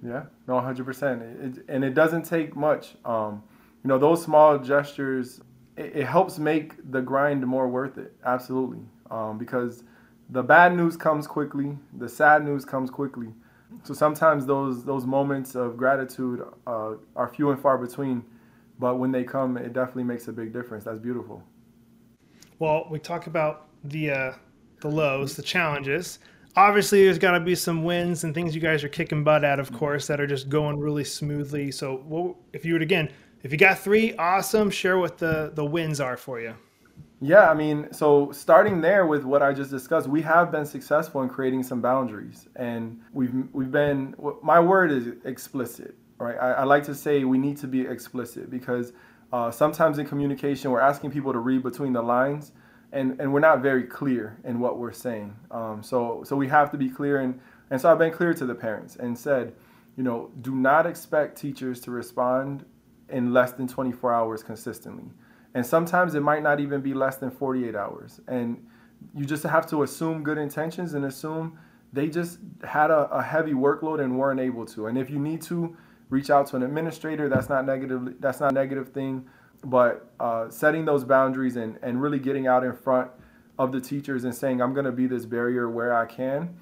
Yeah, 0.04 0.24
no, 0.48 0.60
hundred 0.60 0.86
percent. 0.86 1.64
And 1.70 1.84
it 1.84 1.94
doesn't 1.94 2.24
take 2.24 2.56
much. 2.56 2.96
Um, 3.06 3.44
you 3.84 3.88
know, 3.88 3.98
those 3.98 4.22
small 4.22 4.58
gestures, 4.60 5.40
it, 5.78 5.96
it, 5.96 6.06
helps 6.06 6.40
make 6.40 6.92
the 6.92 7.02
grind 7.02 7.46
more 7.46 7.68
worth 7.68 7.98
it. 7.98 8.14
Absolutely, 8.26 8.84
um, 9.10 9.38
because 9.38 9.84
the 10.30 10.44
bad 10.44 10.76
news 10.76 10.98
comes 10.98 11.26
quickly, 11.26 11.78
the 11.98 12.10
sad 12.10 12.44
news 12.44 12.66
comes 12.66 12.90
quickly. 12.90 13.30
So 13.84 13.94
sometimes 13.94 14.46
those 14.46 14.84
those 14.84 15.06
moments 15.06 15.56
of 15.56 15.78
gratitude 15.78 16.46
uh, 16.68 16.96
are 17.16 17.28
few 17.28 17.52
and 17.52 17.60
far 17.60 17.78
between, 17.78 18.24
but 18.80 18.98
when 18.98 19.12
they 19.12 19.24
come, 19.24 19.58
it 19.58 19.74
definitely 19.74 20.04
makes 20.04 20.28
a 20.28 20.34
big 20.34 20.52
difference. 20.52 20.84
That's 20.84 21.00
beautiful. 21.00 21.44
Well, 22.60 22.88
we 22.90 23.00
talk 23.00 23.28
about 23.28 23.68
the 23.86 24.12
uh, 24.12 24.34
the 24.82 24.90
lows, 24.90 25.36
the 25.36 25.42
challenges 25.42 26.20
obviously 26.56 27.04
there's 27.04 27.20
got 27.20 27.32
to 27.32 27.40
be 27.40 27.56
some 27.56 27.84
wins 27.84 28.24
and 28.24 28.34
things 28.34 28.56
you 28.56 28.62
guys 28.62 28.84
are 28.84 28.90
kicking 28.90 29.24
butt 29.24 29.44
at, 29.44 29.60
of 29.60 29.72
course, 29.72 30.08
that 30.08 30.20
are 30.20 30.28
just 30.28 30.50
going 30.50 30.80
really 30.80 31.04
smoothly. 31.04 31.72
So, 31.72 31.98
what, 32.06 32.36
if 32.54 32.66
you 32.66 32.74
would 32.74 32.82
again, 32.82 33.10
if 33.44 33.52
you 33.52 33.58
got 33.58 33.80
three, 33.80 34.16
awesome. 34.16 34.70
Share 34.70 34.98
what 34.98 35.18
the 35.18 35.52
the 35.54 35.66
wins 35.66 36.00
are 36.00 36.18
for 36.18 36.40
you. 36.40 36.56
Yeah, 37.20 37.50
I 37.50 37.54
mean, 37.54 37.88
so 37.94 38.32
starting 38.32 38.82
there 38.82 39.06
with 39.06 39.24
what 39.24 39.42
I 39.42 39.54
just 39.54 39.72
discussed, 39.72 40.08
we 40.08 40.22
have 40.24 40.52
been 40.52 40.66
successful 40.66 41.22
in 41.22 41.30
creating 41.30 41.64
some 41.64 41.82
boundaries, 41.82 42.48
and 42.56 43.00
we've 43.14 43.34
we've 43.54 43.72
been. 43.72 44.16
My 44.42 44.60
word 44.60 44.92
is 44.92 45.08
explicit, 45.26 45.96
right? 46.18 46.38
I, 46.38 46.52
I 46.52 46.64
like 46.64 46.84
to 46.86 46.96
say 46.96 47.24
we 47.24 47.38
need 47.38 47.58
to 47.58 47.68
be 47.68 47.82
explicit 47.82 48.50
because 48.50 48.94
uh, 49.32 49.52
sometimes 49.52 50.00
in 50.00 50.06
communication 50.06 50.72
we're 50.72 50.80
asking 50.80 51.12
people 51.12 51.34
to 51.34 51.40
read 51.40 51.64
between 51.64 51.94
the 51.94 52.02
lines 52.02 52.52
and, 52.94 53.20
and 53.20 53.34
we're 53.34 53.40
not 53.40 53.62
very 53.62 53.84
clear 53.84 54.38
in 54.44 54.60
what 54.60 54.78
we're 54.78 54.94
saying. 54.94 55.36
Um, 55.50 55.82
so, 55.82 56.24
so 56.26 56.36
we 56.36 56.48
have 56.48 56.72
to 56.72 56.78
be 56.78 56.89
clear. 56.89 57.20
And, 57.20 57.39
and 57.72 57.82
so 57.82 57.91
I've 57.91 57.98
been 57.98 58.13
clear 58.13 58.34
to 58.36 58.46
the 58.46 58.54
parents 58.54 58.96
and 58.96 59.17
said, 59.17 59.56
you 59.98 60.04
know, 60.04 60.30
do 60.41 60.56
not 60.56 60.86
expect 60.86 61.38
teachers 61.38 61.80
to 61.82 61.91
respond 61.91 62.65
in 63.10 63.34
less 63.34 63.52
than 63.52 63.67
24 63.67 64.13
hours 64.13 64.44
consistently. 64.44 65.06
And 65.56 65.65
sometimes 65.65 66.13
it 66.13 66.22
might 66.22 66.44
not 66.44 66.60
even 66.60 66.82
be 66.82 66.94
less 66.94 67.17
than 67.17 67.32
48 67.32 67.76
hours. 67.76 68.22
And 68.28 68.63
you 69.15 69.26
just 69.26 69.44
have 69.44 69.67
to 69.70 69.82
assume 69.82 70.24
good 70.24 70.38
intentions 70.38 70.94
and 70.94 71.06
assume 71.06 71.58
they 71.91 72.10
just 72.10 72.39
had 72.63 72.91
a, 72.91 73.10
a 73.12 73.24
heavy 73.24 73.54
workload 73.54 74.02
and 74.02 74.17
weren't 74.17 74.39
able 74.39 74.65
to. 74.67 74.86
And 74.86 74.98
if 75.00 75.10
you 75.10 75.20
need 75.20 75.41
to 75.44 75.76
reach 76.10 76.30
out 76.30 76.46
to 76.48 76.58
an 76.58 76.63
administrator, 76.63 77.28
that's 77.28 77.50
not 77.50 77.65
negative. 77.65 78.15
That's 78.20 78.39
not 78.39 78.52
a 78.52 78.54
negative 78.54 78.89
thing 78.89 79.28
but 79.63 80.10
uh, 80.19 80.49
setting 80.49 80.86
those 80.86 81.04
boundaries 81.04 81.56
and, 81.56 81.78
and 81.82 82.02
really 82.02 82.19
getting 82.19 82.47
out 82.47 82.63
in 82.63 82.73
front 82.73 83.10
of 83.58 83.71
the 83.71 83.80
teachers 83.80 84.23
and 84.23 84.34
saying 84.34 84.62
i'm 84.62 84.73
going 84.73 84.86
to 84.86 84.91
be 84.91 85.08
this 85.08 85.26
barrier 85.26 85.69
where 85.69 85.95
i 85.95 86.06
can 86.06 86.56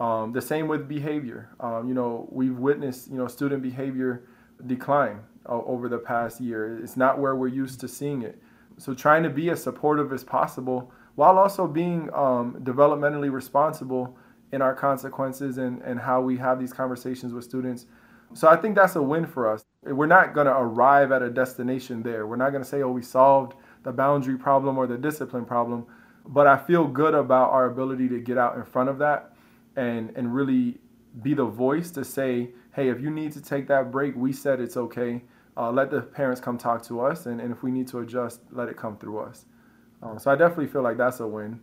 um, 0.00 0.32
the 0.32 0.42
same 0.42 0.68
with 0.68 0.88
behavior. 0.88 1.50
Um, 1.60 1.88
you 1.88 1.94
know 1.94 2.28
we've 2.30 2.56
witnessed 2.56 3.10
you 3.10 3.16
know 3.16 3.26
student 3.26 3.62
behavior 3.62 4.24
decline 4.66 5.20
uh, 5.48 5.60
over 5.62 5.88
the 5.88 5.98
past 5.98 6.40
year. 6.40 6.78
It's 6.82 6.96
not 6.96 7.18
where 7.18 7.34
we're 7.34 7.48
used 7.48 7.80
to 7.80 7.88
seeing 7.88 8.22
it. 8.22 8.40
So 8.78 8.94
trying 8.94 9.24
to 9.24 9.30
be 9.30 9.50
as 9.50 9.62
supportive 9.62 10.12
as 10.12 10.22
possible 10.22 10.92
while 11.16 11.36
also 11.36 11.66
being 11.66 12.10
um, 12.14 12.60
developmentally 12.62 13.30
responsible 13.30 14.16
in 14.52 14.62
our 14.62 14.74
consequences 14.74 15.58
and, 15.58 15.82
and 15.82 15.98
how 15.98 16.20
we 16.20 16.36
have 16.36 16.60
these 16.60 16.72
conversations 16.72 17.32
with 17.32 17.42
students. 17.42 17.86
So 18.34 18.48
I 18.48 18.56
think 18.56 18.76
that's 18.76 18.94
a 18.94 19.02
win 19.02 19.26
for 19.26 19.52
us. 19.52 19.64
We're 19.84 20.06
not 20.06 20.34
going 20.34 20.46
to 20.46 20.56
arrive 20.56 21.12
at 21.12 21.22
a 21.22 21.30
destination 21.30 22.02
there. 22.02 22.26
We're 22.26 22.36
not 22.36 22.50
going 22.50 22.62
to 22.62 22.68
say, 22.68 22.82
oh, 22.82 22.90
we 22.90 23.02
solved 23.02 23.54
the 23.84 23.92
boundary 23.92 24.36
problem 24.36 24.76
or 24.76 24.86
the 24.86 24.98
discipline 24.98 25.44
problem. 25.44 25.86
But 26.26 26.46
I 26.46 26.56
feel 26.56 26.86
good 26.86 27.14
about 27.14 27.50
our 27.50 27.66
ability 27.66 28.08
to 28.08 28.20
get 28.20 28.38
out 28.38 28.56
in 28.56 28.64
front 28.64 28.88
of 28.88 28.98
that 28.98 29.32
and, 29.76 30.10
and 30.16 30.34
really 30.34 30.78
be 31.22 31.32
the 31.32 31.44
voice 31.44 31.90
to 31.92 32.04
say, 32.04 32.50
hey, 32.74 32.88
if 32.88 33.00
you 33.00 33.10
need 33.10 33.32
to 33.32 33.40
take 33.40 33.68
that 33.68 33.90
break, 33.90 34.14
we 34.16 34.32
said 34.32 34.60
it's 34.60 34.76
okay. 34.76 35.22
Uh, 35.56 35.70
let 35.70 35.90
the 35.90 36.02
parents 36.02 36.40
come 36.40 36.58
talk 36.58 36.82
to 36.84 37.00
us. 37.00 37.26
And, 37.26 37.40
and 37.40 37.52
if 37.52 37.62
we 37.62 37.70
need 37.70 37.88
to 37.88 38.00
adjust, 38.00 38.40
let 38.50 38.68
it 38.68 38.76
come 38.76 38.98
through 38.98 39.20
us. 39.20 39.46
Um, 40.02 40.18
so 40.18 40.30
I 40.30 40.36
definitely 40.36 40.66
feel 40.66 40.82
like 40.82 40.96
that's 40.96 41.20
a 41.20 41.26
win. 41.26 41.60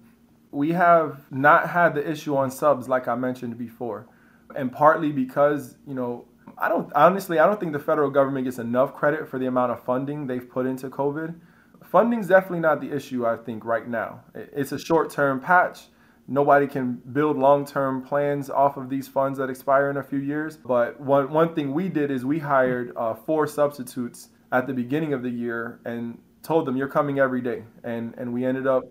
We 0.51 0.71
have 0.71 1.29
not 1.31 1.69
had 1.69 1.95
the 1.95 2.09
issue 2.09 2.35
on 2.35 2.49
subs 2.49 2.87
like 2.87 3.07
I 3.07 3.15
mentioned 3.15 3.57
before. 3.57 4.07
And 4.55 4.71
partly 4.71 5.11
because, 5.11 5.75
you 5.85 5.93
know, 5.93 6.25
I 6.57 6.69
don't 6.69 6.91
honestly 6.93 7.39
I 7.39 7.45
don't 7.45 7.59
think 7.59 7.73
the 7.73 7.79
federal 7.79 8.09
government 8.09 8.45
gets 8.45 8.59
enough 8.59 8.93
credit 8.93 9.27
for 9.27 9.39
the 9.39 9.47
amount 9.47 9.71
of 9.71 9.83
funding 9.83 10.27
they've 10.27 10.49
put 10.49 10.65
into 10.65 10.89
COVID. 10.89 11.35
Funding's 11.83 12.27
definitely 12.27 12.59
not 12.59 12.81
the 12.81 12.91
issue 12.91 13.25
I 13.25 13.37
think 13.37 13.63
right 13.63 13.87
now. 13.87 14.21
It's 14.33 14.71
a 14.71 14.79
short-term 14.79 15.39
patch. 15.39 15.87
Nobody 16.27 16.65
can 16.65 16.93
build 17.13 17.37
long-term 17.37 18.01
plans 18.03 18.49
off 18.49 18.77
of 18.77 18.89
these 18.89 19.07
funds 19.07 19.37
that 19.37 19.49
expire 19.49 19.91
in 19.91 19.97
a 19.97 20.03
few 20.03 20.19
years. 20.19 20.57
But 20.57 20.99
one 20.99 21.31
one 21.31 21.53
thing 21.53 21.73
we 21.73 21.89
did 21.89 22.11
is 22.11 22.25
we 22.25 22.39
hired 22.39 22.93
uh, 22.95 23.13
four 23.13 23.47
substitutes 23.47 24.29
at 24.51 24.67
the 24.67 24.73
beginning 24.73 25.13
of 25.13 25.21
the 25.21 25.29
year 25.29 25.79
and 25.85 26.17
told 26.41 26.65
them 26.65 26.77
you're 26.77 26.87
coming 26.87 27.19
every 27.19 27.41
day. 27.41 27.63
And 27.83 28.15
and 28.17 28.33
we 28.33 28.45
ended 28.45 28.67
up 28.67 28.83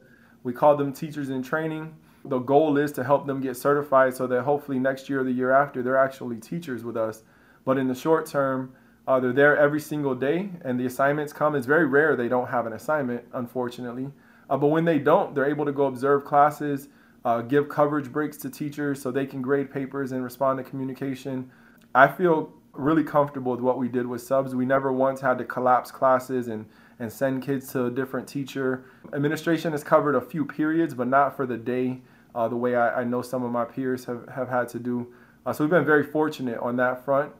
we 0.42 0.52
called 0.52 0.78
them 0.78 0.92
teachers 0.92 1.30
in 1.30 1.42
training 1.42 1.94
the 2.24 2.38
goal 2.38 2.78
is 2.78 2.90
to 2.92 3.04
help 3.04 3.26
them 3.26 3.40
get 3.40 3.56
certified 3.56 4.14
so 4.14 4.26
that 4.26 4.42
hopefully 4.42 4.78
next 4.78 5.08
year 5.08 5.20
or 5.20 5.24
the 5.24 5.32
year 5.32 5.50
after 5.50 5.82
they're 5.82 5.98
actually 5.98 6.38
teachers 6.38 6.82
with 6.82 6.96
us 6.96 7.22
but 7.64 7.78
in 7.78 7.88
the 7.88 7.94
short 7.94 8.26
term, 8.26 8.74
uh, 9.06 9.20
they're 9.20 9.32
there 9.32 9.56
every 9.56 9.80
single 9.80 10.14
day, 10.14 10.50
and 10.62 10.80
the 10.80 10.86
assignments 10.86 11.32
come. 11.32 11.54
It's 11.54 11.66
very 11.66 11.86
rare 11.86 12.16
they 12.16 12.28
don't 12.28 12.48
have 12.48 12.66
an 12.66 12.72
assignment, 12.72 13.24
unfortunately. 13.32 14.10
Uh, 14.48 14.56
but 14.56 14.68
when 14.68 14.84
they 14.84 14.98
don't, 14.98 15.34
they're 15.34 15.48
able 15.48 15.64
to 15.64 15.72
go 15.72 15.86
observe 15.86 16.24
classes, 16.24 16.88
uh, 17.24 17.42
give 17.42 17.68
coverage 17.68 18.10
breaks 18.10 18.36
to 18.38 18.50
teachers 18.50 19.00
so 19.00 19.10
they 19.10 19.26
can 19.26 19.42
grade 19.42 19.70
papers 19.70 20.12
and 20.12 20.22
respond 20.22 20.58
to 20.58 20.64
communication. 20.64 21.50
I 21.94 22.08
feel 22.08 22.52
really 22.72 23.04
comfortable 23.04 23.52
with 23.52 23.60
what 23.60 23.78
we 23.78 23.88
did 23.88 24.06
with 24.06 24.22
subs. 24.22 24.54
We 24.54 24.66
never 24.66 24.92
once 24.92 25.20
had 25.20 25.38
to 25.38 25.44
collapse 25.44 25.90
classes 25.90 26.48
and, 26.48 26.66
and 26.98 27.12
send 27.12 27.42
kids 27.42 27.70
to 27.72 27.86
a 27.86 27.90
different 27.90 28.26
teacher. 28.26 28.84
Administration 29.12 29.72
has 29.72 29.84
covered 29.84 30.14
a 30.14 30.20
few 30.20 30.44
periods, 30.44 30.92
but 30.92 31.08
not 31.08 31.36
for 31.36 31.46
the 31.46 31.56
day 31.56 32.00
uh, 32.34 32.48
the 32.48 32.56
way 32.56 32.74
I, 32.74 33.02
I, 33.02 33.04
know 33.04 33.22
some 33.22 33.44
of 33.44 33.52
my 33.52 33.64
peers 33.64 34.04
have, 34.06 34.28
have 34.28 34.48
had 34.48 34.68
to 34.70 34.80
do. 34.80 35.06
Uh, 35.46 35.52
so 35.52 35.62
we've 35.62 35.70
been 35.70 35.84
very 35.84 36.02
fortunate 36.02 36.58
on 36.58 36.74
that 36.76 37.04
front 37.04 37.32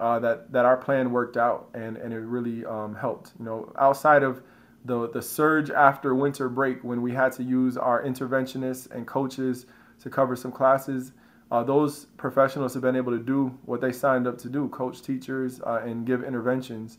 uh, 0.00 0.18
that 0.18 0.50
that 0.50 0.64
our 0.64 0.76
plan 0.76 1.12
worked 1.12 1.36
out 1.36 1.68
and 1.74 1.96
and 1.98 2.12
it 2.12 2.18
really 2.18 2.64
um, 2.64 2.94
helped. 2.94 3.32
You 3.38 3.44
know, 3.44 3.72
outside 3.78 4.22
of 4.22 4.42
the 4.84 5.10
the 5.10 5.22
surge 5.22 5.70
after 5.70 6.14
winter 6.14 6.48
break 6.48 6.82
when 6.82 7.02
we 7.02 7.12
had 7.12 7.32
to 7.32 7.42
use 7.42 7.76
our 7.76 8.02
interventionists 8.02 8.90
and 8.90 9.06
coaches 9.06 9.66
to 10.00 10.10
cover 10.10 10.34
some 10.34 10.50
classes. 10.50 11.12
Uh, 11.52 11.64
those 11.64 12.04
professionals 12.16 12.72
have 12.74 12.82
been 12.82 12.94
able 12.94 13.10
to 13.10 13.18
do 13.18 13.48
what 13.64 13.80
they 13.80 13.90
signed 13.90 14.26
up 14.28 14.38
to 14.38 14.48
do, 14.48 14.68
coach 14.68 15.02
teachers 15.02 15.60
uh, 15.66 15.82
and 15.84 16.06
give 16.06 16.22
interventions. 16.22 16.98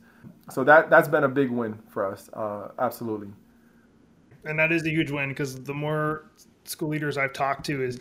So 0.52 0.64
that 0.66 0.90
that's 0.90 1.08
been 1.08 1.24
a 1.24 1.30
big 1.30 1.50
win 1.50 1.80
for 1.88 2.06
us, 2.06 2.30
uh, 2.34 2.70
absolutely. 2.78 3.30
And 4.44 4.60
that 4.60 4.72
is 4.72 4.86
a 4.86 4.90
huge 4.90 5.10
win 5.10 5.30
because 5.30 5.64
the 5.64 5.74
more 5.74 6.26
school 6.66 6.90
leaders 6.90 7.18
I've 7.18 7.34
talked 7.34 7.66
to 7.68 7.82
is 7.82 8.00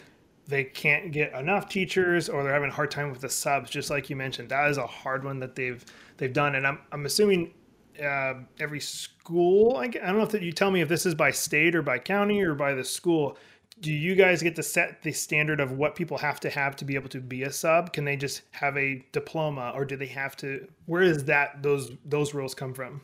they 0.50 0.64
can't 0.64 1.12
get 1.12 1.32
enough 1.32 1.68
teachers 1.68 2.28
or 2.28 2.42
they're 2.42 2.52
having 2.52 2.70
a 2.70 2.72
hard 2.72 2.90
time 2.90 3.10
with 3.10 3.20
the 3.20 3.28
subs 3.28 3.70
just 3.70 3.88
like 3.88 4.10
you 4.10 4.16
mentioned 4.16 4.48
that 4.48 4.68
is 4.68 4.76
a 4.76 4.86
hard 4.86 5.24
one 5.24 5.38
that 5.38 5.56
they've 5.56 5.84
they've 6.18 6.32
done 6.32 6.56
and 6.56 6.66
i'm, 6.66 6.78
I'm 6.92 7.06
assuming 7.06 7.52
uh, 8.00 8.34
every 8.58 8.80
school? 8.80 9.76
I, 9.76 9.88
don't 9.88 10.16
know 10.16 10.22
if 10.22 10.30
that 10.30 10.42
you 10.42 10.52
tell 10.52 10.70
me 10.70 10.80
if 10.80 10.88
this 10.88 11.06
is 11.06 11.14
by 11.14 11.30
state 11.30 11.74
or 11.74 11.82
by 11.82 11.98
county 11.98 12.40
or 12.40 12.54
by 12.54 12.74
the 12.74 12.84
school. 12.84 13.36
Do 13.80 13.92
you 13.92 14.14
guys 14.14 14.42
get 14.42 14.56
to 14.56 14.62
set 14.62 15.02
the 15.02 15.12
standard 15.12 15.58
of 15.58 15.72
what 15.72 15.94
people 15.94 16.18
have 16.18 16.38
to 16.40 16.50
have 16.50 16.76
to 16.76 16.84
be 16.84 16.94
able 16.96 17.08
to 17.10 17.20
be 17.20 17.44
a 17.44 17.52
sub? 17.52 17.92
Can 17.92 18.04
they 18.04 18.16
just 18.16 18.42
have 18.50 18.76
a 18.76 19.04
diploma, 19.12 19.72
or 19.74 19.86
do 19.86 19.96
they 19.96 20.06
have 20.06 20.36
to? 20.38 20.68
Where 20.84 21.02
does 21.02 21.24
that 21.24 21.62
those 21.62 21.92
those 22.04 22.34
rules 22.34 22.54
come 22.54 22.74
from? 22.74 23.00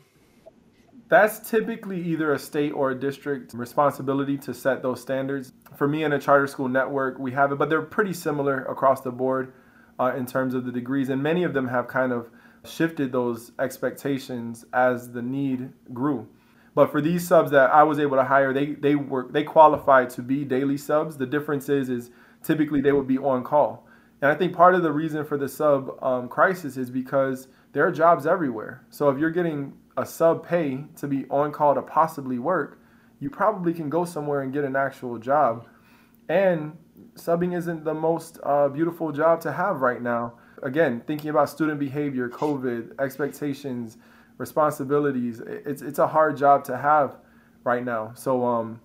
That's 1.09 1.49
typically 1.49 2.01
either 2.01 2.33
a 2.33 2.39
state 2.39 2.71
or 2.71 2.91
a 2.91 2.99
district 2.99 3.53
responsibility 3.53 4.37
to 4.39 4.53
set 4.53 4.81
those 4.81 5.01
standards. 5.01 5.53
For 5.75 5.87
me 5.87 6.03
in 6.03 6.11
a 6.11 6.19
charter 6.19 6.47
school 6.47 6.67
network, 6.67 7.17
we 7.17 7.31
have 7.31 7.51
it, 7.51 7.57
but 7.57 7.69
they're 7.69 7.81
pretty 7.81 8.13
similar 8.13 8.65
across 8.65 9.01
the 9.01 9.11
board 9.11 9.53
uh, 9.99 10.13
in 10.17 10.25
terms 10.25 10.53
of 10.53 10.65
the 10.65 10.71
degrees, 10.71 11.09
and 11.09 11.23
many 11.23 11.43
of 11.43 11.53
them 11.53 11.67
have 11.69 11.87
kind 11.87 12.11
of 12.11 12.29
shifted 12.65 13.11
those 13.11 13.51
expectations 13.59 14.65
as 14.73 15.11
the 15.11 15.21
need 15.21 15.71
grew. 15.93 16.27
But 16.75 16.91
for 16.91 17.01
these 17.01 17.25
subs 17.25 17.51
that 17.51 17.71
I 17.71 17.83
was 17.83 17.99
able 17.99 18.17
to 18.17 18.23
hire, 18.23 18.53
they 18.53 18.73
they 18.73 18.95
were 18.95 19.27
they 19.31 19.43
qualified 19.43 20.09
to 20.11 20.21
be 20.21 20.43
daily 20.43 20.77
subs. 20.77 21.17
The 21.17 21.25
difference 21.25 21.69
is 21.69 21.89
is 21.89 22.11
typically 22.43 22.81
they 22.81 22.91
would 22.91 23.07
be 23.07 23.17
on 23.17 23.43
call, 23.43 23.87
and 24.21 24.29
I 24.29 24.35
think 24.35 24.53
part 24.53 24.75
of 24.75 24.83
the 24.83 24.91
reason 24.91 25.25
for 25.25 25.37
the 25.37 25.47
sub 25.47 26.03
um, 26.03 26.27
crisis 26.27 26.77
is 26.77 26.91
because 26.91 27.47
there 27.73 27.87
are 27.87 27.91
jobs 27.91 28.27
everywhere. 28.27 28.85
So 28.89 29.09
if 29.09 29.17
you're 29.17 29.31
getting 29.31 29.73
a 29.97 30.05
sub 30.05 30.47
pay 30.47 30.85
to 30.95 31.07
be 31.07 31.25
on 31.29 31.51
call 31.51 31.73
to 31.75 31.81
possibly 31.81 32.37
work, 32.37 32.79
you 33.19 33.29
probably 33.29 33.73
can 33.73 33.89
go 33.89 34.05
somewhere 34.05 34.41
and 34.41 34.53
get 34.53 34.63
an 34.63 34.75
actual 34.75 35.17
job. 35.17 35.65
And 36.29 36.77
subbing 37.15 37.57
isn't 37.57 37.83
the 37.83 37.93
most 37.93 38.39
uh, 38.43 38.69
beautiful 38.69 39.11
job 39.11 39.41
to 39.41 39.51
have 39.51 39.81
right 39.81 40.01
now. 40.01 40.33
Again, 40.61 41.01
thinking 41.05 41.29
about 41.29 41.49
student 41.49 41.79
behavior, 41.79 42.29
COVID, 42.29 42.99
expectations, 42.99 43.97
responsibilities, 44.37 45.41
it's, 45.45 45.81
it's 45.81 45.99
a 45.99 46.07
hard 46.07 46.37
job 46.37 46.63
to 46.65 46.77
have 46.77 47.15
right 47.63 47.83
now. 47.83 48.13
So, 48.15 48.45
um, 48.45 48.81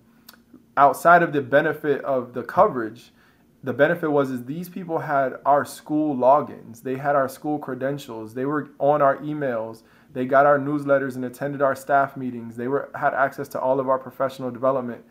outside 0.75 1.21
of 1.21 1.33
the 1.33 1.41
benefit 1.41 2.03
of 2.03 2.33
the 2.33 2.43
coverage, 2.43 3.11
the 3.63 3.73
benefit 3.73 4.11
was 4.11 4.29
is 4.29 4.45
these 4.45 4.67
people 4.67 4.99
had 4.99 5.35
our 5.45 5.63
school 5.63 6.15
logins, 6.15 6.83
they 6.83 6.97
had 6.97 7.15
our 7.15 7.29
school 7.29 7.59
credentials, 7.59 8.33
they 8.33 8.45
were 8.45 8.69
on 8.79 9.01
our 9.01 9.17
emails, 9.17 9.83
they 10.13 10.25
got 10.25 10.45
our 10.45 10.59
newsletters 10.59 11.15
and 11.15 11.25
attended 11.25 11.61
our 11.61 11.75
staff 11.75 12.15
meetings. 12.15 12.55
They 12.55 12.67
were 12.67 12.89
had 12.95 13.13
access 13.13 13.47
to 13.49 13.59
all 13.59 13.79
of 13.79 13.89
our 13.89 13.97
professional 13.97 14.51
development. 14.51 15.03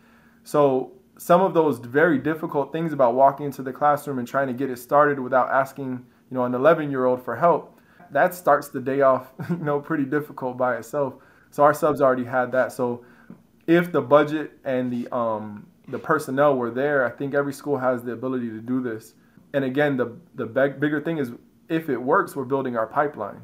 So 0.43 0.93
some 1.17 1.41
of 1.41 1.53
those 1.53 1.79
very 1.79 2.17
difficult 2.17 2.71
things 2.71 2.93
about 2.93 3.13
walking 3.13 3.45
into 3.45 3.61
the 3.61 3.73
classroom 3.73 4.17
and 4.19 4.27
trying 4.27 4.47
to 4.47 4.53
get 4.53 4.69
it 4.69 4.77
started 4.79 5.19
without 5.19 5.49
asking, 5.49 6.05
you 6.31 6.37
know, 6.37 6.43
an 6.45 6.53
11-year-old 6.53 7.23
for 7.23 7.35
help, 7.35 7.79
that 8.11 8.33
starts 8.33 8.69
the 8.69 8.79
day 8.79 9.01
off, 9.01 9.31
you 9.49 9.57
know, 9.57 9.79
pretty 9.79 10.05
difficult 10.05 10.57
by 10.57 10.77
itself. 10.77 11.15
So 11.51 11.63
our 11.63 11.73
subs 11.73 12.01
already 12.01 12.25
had 12.25 12.51
that. 12.53 12.71
So 12.71 13.05
if 13.67 13.91
the 13.91 14.01
budget 14.01 14.53
and 14.63 14.91
the 14.91 15.13
um, 15.15 15.67
the 15.89 15.99
personnel 15.99 16.55
were 16.55 16.71
there, 16.71 17.05
I 17.05 17.09
think 17.09 17.33
every 17.33 17.53
school 17.53 17.77
has 17.77 18.03
the 18.03 18.13
ability 18.13 18.49
to 18.49 18.61
do 18.61 18.81
this. 18.81 19.13
And 19.53 19.65
again, 19.65 19.97
the 19.97 20.17
the 20.35 20.45
big, 20.45 20.79
bigger 20.79 21.01
thing 21.01 21.17
is 21.17 21.31
if 21.67 21.89
it 21.89 21.97
works, 21.97 22.35
we're 22.35 22.45
building 22.45 22.77
our 22.77 22.87
pipeline 22.87 23.41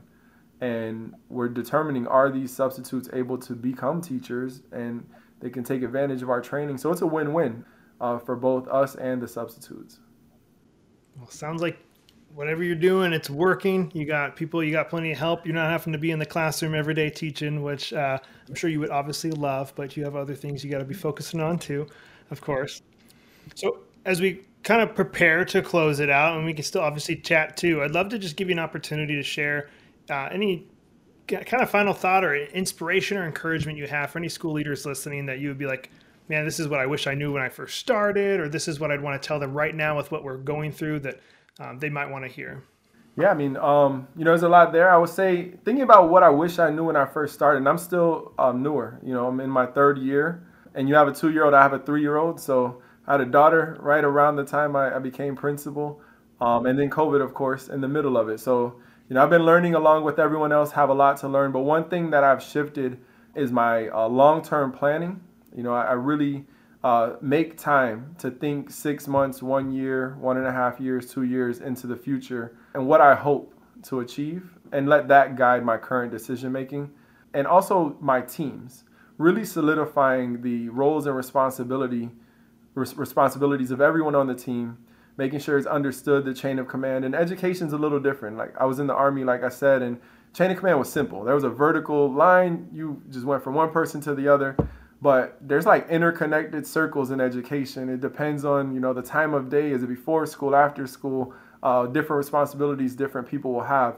and 0.61 1.13
we're 1.29 1.47
determining 1.47 2.07
are 2.07 2.29
these 2.29 2.53
substitutes 2.53 3.09
able 3.13 3.37
to 3.37 3.53
become 3.53 4.01
teachers 4.01 4.61
and 4.71 5.07
they 5.39 5.49
can 5.49 5.63
take 5.63 5.83
advantage 5.83 6.21
of 6.21 6.29
our 6.29 6.41
training. 6.41 6.77
So 6.77 6.91
it's 6.91 7.01
a 7.01 7.07
win-win 7.07 7.63
uh, 8.01 8.19
for 8.19 8.35
both 8.35 8.67
us 8.67 8.95
and 8.95 9.21
the 9.21 9.27
substitutes. 9.27 9.99
Well, 11.17 11.29
sounds 11.29 11.61
like 11.61 11.77
whatever 12.33 12.63
you're 12.63 12.75
doing, 12.75 13.13
it's 13.13 13.29
working. 13.29 13.91
You 13.93 14.05
got 14.05 14.35
people, 14.35 14.63
you 14.63 14.71
got 14.71 14.89
plenty 14.89 15.11
of 15.11 15.17
help. 15.17 15.45
You're 15.45 15.55
not 15.55 15.69
having 15.69 15.93
to 15.93 15.99
be 15.99 16.11
in 16.11 16.19
the 16.19 16.25
classroom 16.25 16.75
every 16.75 16.93
day 16.93 17.09
teaching, 17.09 17.63
which 17.63 17.93
uh, 17.93 18.19
I'm 18.47 18.55
sure 18.55 18.69
you 18.69 18.79
would 18.79 18.91
obviously 18.91 19.31
love, 19.31 19.73
but 19.75 19.95
you 19.95 20.03
have 20.03 20.15
other 20.15 20.35
things 20.35 20.63
you 20.63 20.69
got 20.69 20.79
to 20.79 20.85
be 20.85 20.93
focusing 20.93 21.39
on 21.39 21.57
too, 21.57 21.87
of 22.31 22.41
course. 22.41 22.81
So 23.55 23.79
as 24.05 24.21
we 24.21 24.45
kind 24.63 24.81
of 24.81 24.93
prepare 24.93 25.45
to 25.45 25.61
close 25.61 25.99
it 25.99 26.09
out, 26.09 26.37
and 26.37 26.45
we 26.45 26.53
can 26.53 26.63
still 26.63 26.81
obviously 26.81 27.15
chat 27.15 27.57
too, 27.57 27.81
I'd 27.81 27.91
love 27.91 28.09
to 28.09 28.19
just 28.19 28.35
give 28.35 28.49
you 28.49 28.53
an 28.53 28.59
opportunity 28.59 29.15
to 29.15 29.23
share 29.23 29.69
uh, 30.09 30.29
any 30.31 30.67
kind 31.27 31.61
of 31.61 31.69
final 31.69 31.93
thought 31.93 32.23
or 32.23 32.35
inspiration 32.35 33.17
or 33.17 33.25
encouragement 33.25 33.77
you 33.77 33.87
have 33.87 34.09
for 34.11 34.17
any 34.17 34.29
school 34.29 34.53
leaders 34.53 34.85
listening 34.85 35.27
that 35.27 35.39
you 35.39 35.47
would 35.47 35.57
be 35.57 35.67
like, 35.67 35.91
man, 36.27 36.45
this 36.45 36.59
is 36.59 36.67
what 36.67 36.79
I 36.79 36.85
wish 36.85 37.07
I 37.07 37.13
knew 37.13 37.33
when 37.33 37.41
I 37.41 37.49
first 37.49 37.77
started, 37.77 38.39
or 38.39 38.49
this 38.49 38.67
is 38.67 38.79
what 38.79 38.91
I'd 38.91 39.01
want 39.01 39.21
to 39.21 39.27
tell 39.27 39.39
them 39.39 39.53
right 39.53 39.75
now 39.75 39.97
with 39.97 40.11
what 40.11 40.23
we're 40.23 40.37
going 40.37 40.71
through 40.71 40.99
that 41.01 41.19
um, 41.59 41.79
they 41.79 41.89
might 41.89 42.09
want 42.09 42.23
to 42.25 42.29
hear? 42.29 42.63
Yeah, 43.15 43.31
I 43.31 43.33
mean, 43.33 43.57
um, 43.57 44.07
you 44.15 44.23
know, 44.23 44.31
there's 44.31 44.43
a 44.43 44.49
lot 44.49 44.71
there. 44.71 44.89
I 44.89 44.97
would 44.97 45.09
say 45.09 45.51
thinking 45.65 45.81
about 45.81 46.09
what 46.09 46.23
I 46.23 46.29
wish 46.29 46.57
I 46.57 46.69
knew 46.69 46.85
when 46.85 46.95
I 46.95 47.05
first 47.05 47.33
started, 47.33 47.57
and 47.57 47.67
I'm 47.67 47.77
still 47.77 48.33
um, 48.39 48.63
newer. 48.63 48.99
You 49.03 49.13
know, 49.13 49.27
I'm 49.27 49.39
in 49.39 49.49
my 49.49 49.65
third 49.65 49.97
year, 49.97 50.47
and 50.73 50.87
you 50.87 50.95
have 50.95 51.07
a 51.07 51.13
two-year-old. 51.13 51.53
I 51.53 51.61
have 51.61 51.73
a 51.73 51.79
three-year-old. 51.79 52.39
So 52.39 52.81
I 53.07 53.13
had 53.13 53.21
a 53.21 53.25
daughter 53.25 53.77
right 53.81 54.03
around 54.03 54.37
the 54.37 54.45
time 54.45 54.75
I, 54.75 54.95
I 54.95 54.99
became 54.99 55.35
principal, 55.35 55.99
um, 56.39 56.65
and 56.65 56.79
then 56.79 56.89
COVID, 56.89 57.21
of 57.21 57.33
course, 57.33 57.67
in 57.67 57.81
the 57.81 57.87
middle 57.87 58.17
of 58.17 58.29
it. 58.29 58.39
So 58.39 58.79
you 59.09 59.15
know, 59.15 59.23
I've 59.23 59.29
been 59.29 59.45
learning 59.45 59.73
along 59.73 60.03
with 60.03 60.19
everyone 60.19 60.51
else, 60.51 60.71
have 60.73 60.89
a 60.89 60.93
lot 60.93 61.17
to 61.17 61.27
learn. 61.27 61.51
But 61.51 61.61
one 61.61 61.89
thing 61.89 62.11
that 62.11 62.23
I've 62.23 62.43
shifted 62.43 62.99
is 63.35 63.51
my 63.51 63.89
uh, 63.89 64.07
long-term 64.07 64.71
planning. 64.71 65.21
You 65.55 65.63
know, 65.63 65.73
I, 65.73 65.85
I 65.85 65.93
really 65.93 66.45
uh, 66.83 67.15
make 67.19 67.57
time 67.57 68.15
to 68.19 68.29
think 68.29 68.69
six 68.69 69.07
months, 69.07 69.41
one 69.41 69.71
year, 69.71 70.15
one 70.19 70.37
and 70.37 70.45
a 70.45 70.51
half 70.51 70.79
years, 70.79 71.11
two 71.11 71.23
years 71.23 71.59
into 71.59 71.87
the 71.87 71.95
future 71.95 72.55
and 72.73 72.87
what 72.87 73.01
I 73.01 73.15
hope 73.15 73.53
to 73.83 73.99
achieve 73.99 74.57
and 74.71 74.87
let 74.87 75.07
that 75.07 75.35
guide 75.35 75.65
my 75.65 75.77
current 75.77 76.11
decision 76.11 76.51
making 76.51 76.91
and 77.33 77.47
also 77.47 77.97
my 77.99 78.21
teams 78.21 78.83
really 79.17 79.43
solidifying 79.43 80.41
the 80.41 80.69
roles 80.69 81.05
and 81.05 81.15
responsibility 81.15 82.09
res- 82.75 82.95
responsibilities 82.95 83.71
of 83.71 83.81
everyone 83.81 84.15
on 84.15 84.27
the 84.27 84.35
team 84.35 84.77
making 85.19 85.37
sure 85.37 85.57
it's 85.57 85.67
understood 85.67 86.23
the 86.23 86.33
chain 86.33 86.57
of 86.59 86.67
command. 86.69 87.03
And 87.03 87.13
education's 87.13 87.73
a 87.73 87.77
little 87.77 87.99
different. 87.99 88.37
Like 88.37 88.55
I 88.57 88.63
was 88.63 88.79
in 88.79 88.87
the 88.87 88.93
army, 88.93 89.25
like 89.25 89.43
I 89.43 89.49
said, 89.49 89.81
and 89.81 89.99
chain 90.33 90.49
of 90.49 90.57
command 90.57 90.79
was 90.79 90.89
simple. 90.89 91.25
There 91.25 91.35
was 91.35 91.43
a 91.43 91.49
vertical 91.49 92.11
line. 92.11 92.69
You 92.71 93.03
just 93.09 93.25
went 93.25 93.43
from 93.43 93.53
one 93.53 93.69
person 93.69 93.99
to 94.01 94.15
the 94.15 94.29
other. 94.29 94.55
But 95.01 95.37
there's 95.41 95.65
like 95.65 95.89
interconnected 95.89 96.65
circles 96.65 97.11
in 97.11 97.19
education. 97.19 97.89
It 97.89 97.99
depends 97.99 98.45
on 98.45 98.73
you 98.73 98.79
know 98.79 98.93
the 98.93 99.01
time 99.01 99.33
of 99.33 99.49
day. 99.49 99.71
Is 99.71 99.83
it 99.83 99.87
before 99.87 100.25
school, 100.25 100.55
after 100.55 100.87
school? 100.87 101.33
Uh, 101.61 101.85
different 101.85 102.17
responsibilities 102.17 102.95
different 102.95 103.27
people 103.27 103.51
will 103.51 103.63
have. 103.63 103.97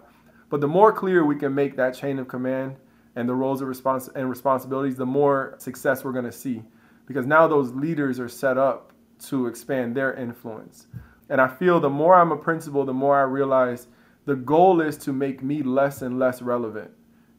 But 0.50 0.60
the 0.60 0.68
more 0.68 0.92
clear 0.92 1.24
we 1.24 1.36
can 1.36 1.54
make 1.54 1.76
that 1.76 1.94
chain 1.94 2.18
of 2.18 2.28
command 2.28 2.78
and 3.16 3.30
the 3.30 3.36
roles 3.36 3.62
of 3.62 3.68
response 3.68 4.10
and 4.16 4.28
responsibilities, 4.28 4.96
the 4.96 5.06
more 5.06 5.56
success 5.60 6.04
we're 6.04 6.14
going 6.14 6.26
to 6.26 6.32
see. 6.32 6.64
Because 7.06 7.28
now 7.28 7.48
those 7.48 7.72
leaders 7.74 8.20
are 8.20 8.30
set 8.30 8.58
up 8.58 8.92
to 9.28 9.46
expand 9.46 9.96
their 9.96 10.14
influence. 10.16 10.88
And 11.30 11.40
I 11.40 11.48
feel 11.48 11.80
the 11.80 11.90
more 11.90 12.16
I'm 12.16 12.32
a 12.32 12.38
principal, 12.38 12.86
the 12.86 12.94
more 12.94 13.18
I 13.18 13.24
realize 13.24 13.88
the 14.26 14.36
goal 14.36 14.82
is 14.82 14.98
to 15.00 15.14
make 15.14 15.42
me 15.42 15.64
less 15.64 16.02
and 16.02 16.20
less 16.20 16.42
relevant 16.42 16.92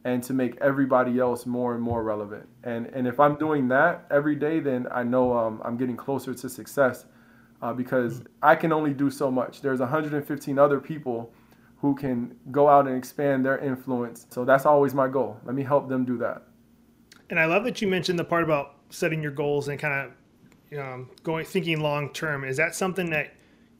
and 0.05 0.21
to 0.23 0.33
make 0.33 0.57
everybody 0.59 1.19
else 1.19 1.45
more 1.45 1.73
and 1.73 1.81
more 1.81 2.03
relevant. 2.03 2.47
And, 2.63 2.87
and 2.87 3.07
if 3.07 3.19
I'm 3.19 3.35
doing 3.35 3.67
that 3.69 4.05
every 4.11 4.35
day, 4.35 4.59
then 4.59 4.87
I 4.91 5.03
know 5.03 5.37
um, 5.37 5.61
I'm 5.63 5.77
getting 5.77 5.95
closer 5.95 6.33
to 6.33 6.49
success 6.49 7.05
uh, 7.61 7.73
because 7.73 8.23
I 8.41 8.55
can 8.55 8.73
only 8.73 8.93
do 8.93 9.09
so 9.09 9.31
much. 9.31 9.61
There's 9.61 9.79
115 9.79 10.59
other 10.59 10.79
people 10.79 11.33
who 11.77 11.95
can 11.95 12.35
go 12.51 12.67
out 12.67 12.87
and 12.87 12.97
expand 12.97 13.45
their 13.45 13.57
influence. 13.59 14.27
So 14.29 14.43
that's 14.43 14.65
always 14.65 14.93
my 14.93 15.07
goal. 15.07 15.39
Let 15.45 15.55
me 15.55 15.63
help 15.63 15.87
them 15.87 16.03
do 16.03 16.17
that. 16.17 16.43
And 17.29 17.39
I 17.39 17.45
love 17.45 17.63
that 17.63 17.81
you 17.81 17.87
mentioned 17.87 18.19
the 18.19 18.23
part 18.23 18.43
about 18.43 18.75
setting 18.89 19.21
your 19.21 19.31
goals 19.31 19.69
and 19.69 19.79
kind 19.79 20.11
of 20.71 20.79
um, 20.79 21.09
going 21.23 21.45
thinking 21.45 21.79
long 21.79 22.11
term. 22.11 22.43
Is 22.43 22.57
that 22.57 22.75
something 22.75 23.09
that 23.11 23.33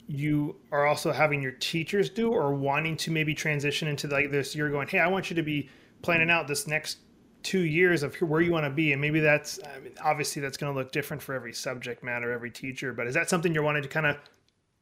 you 0.07 0.55
are 0.71 0.85
also 0.85 1.11
having 1.11 1.41
your 1.41 1.51
teachers 1.53 2.09
do 2.09 2.31
or 2.31 2.53
wanting 2.53 2.97
to 2.97 3.11
maybe 3.11 3.33
transition 3.33 3.87
into 3.87 4.07
like 4.07 4.31
this 4.31 4.55
you're 4.55 4.69
going 4.69 4.87
hey 4.87 4.99
i 4.99 5.07
want 5.07 5.29
you 5.29 5.35
to 5.35 5.43
be 5.43 5.69
planning 6.01 6.29
out 6.29 6.47
this 6.47 6.67
next 6.67 6.97
two 7.41 7.61
years 7.61 8.03
of 8.03 8.15
where 8.15 8.41
you 8.41 8.51
want 8.51 8.65
to 8.65 8.69
be 8.69 8.93
and 8.93 9.01
maybe 9.01 9.19
that's 9.19 9.59
I 9.63 9.79
mean, 9.79 9.93
obviously 10.03 10.41
that's 10.41 10.57
going 10.57 10.73
to 10.73 10.79
look 10.79 10.91
different 10.91 11.21
for 11.21 11.35
every 11.35 11.53
subject 11.53 12.03
matter 12.03 12.31
every 12.31 12.51
teacher 12.51 12.93
but 12.93 13.05
is 13.07 13.13
that 13.13 13.29
something 13.29 13.53
you're 13.53 13.63
wanting 13.63 13.83
to 13.83 13.89
kind 13.89 14.05
of 14.05 14.17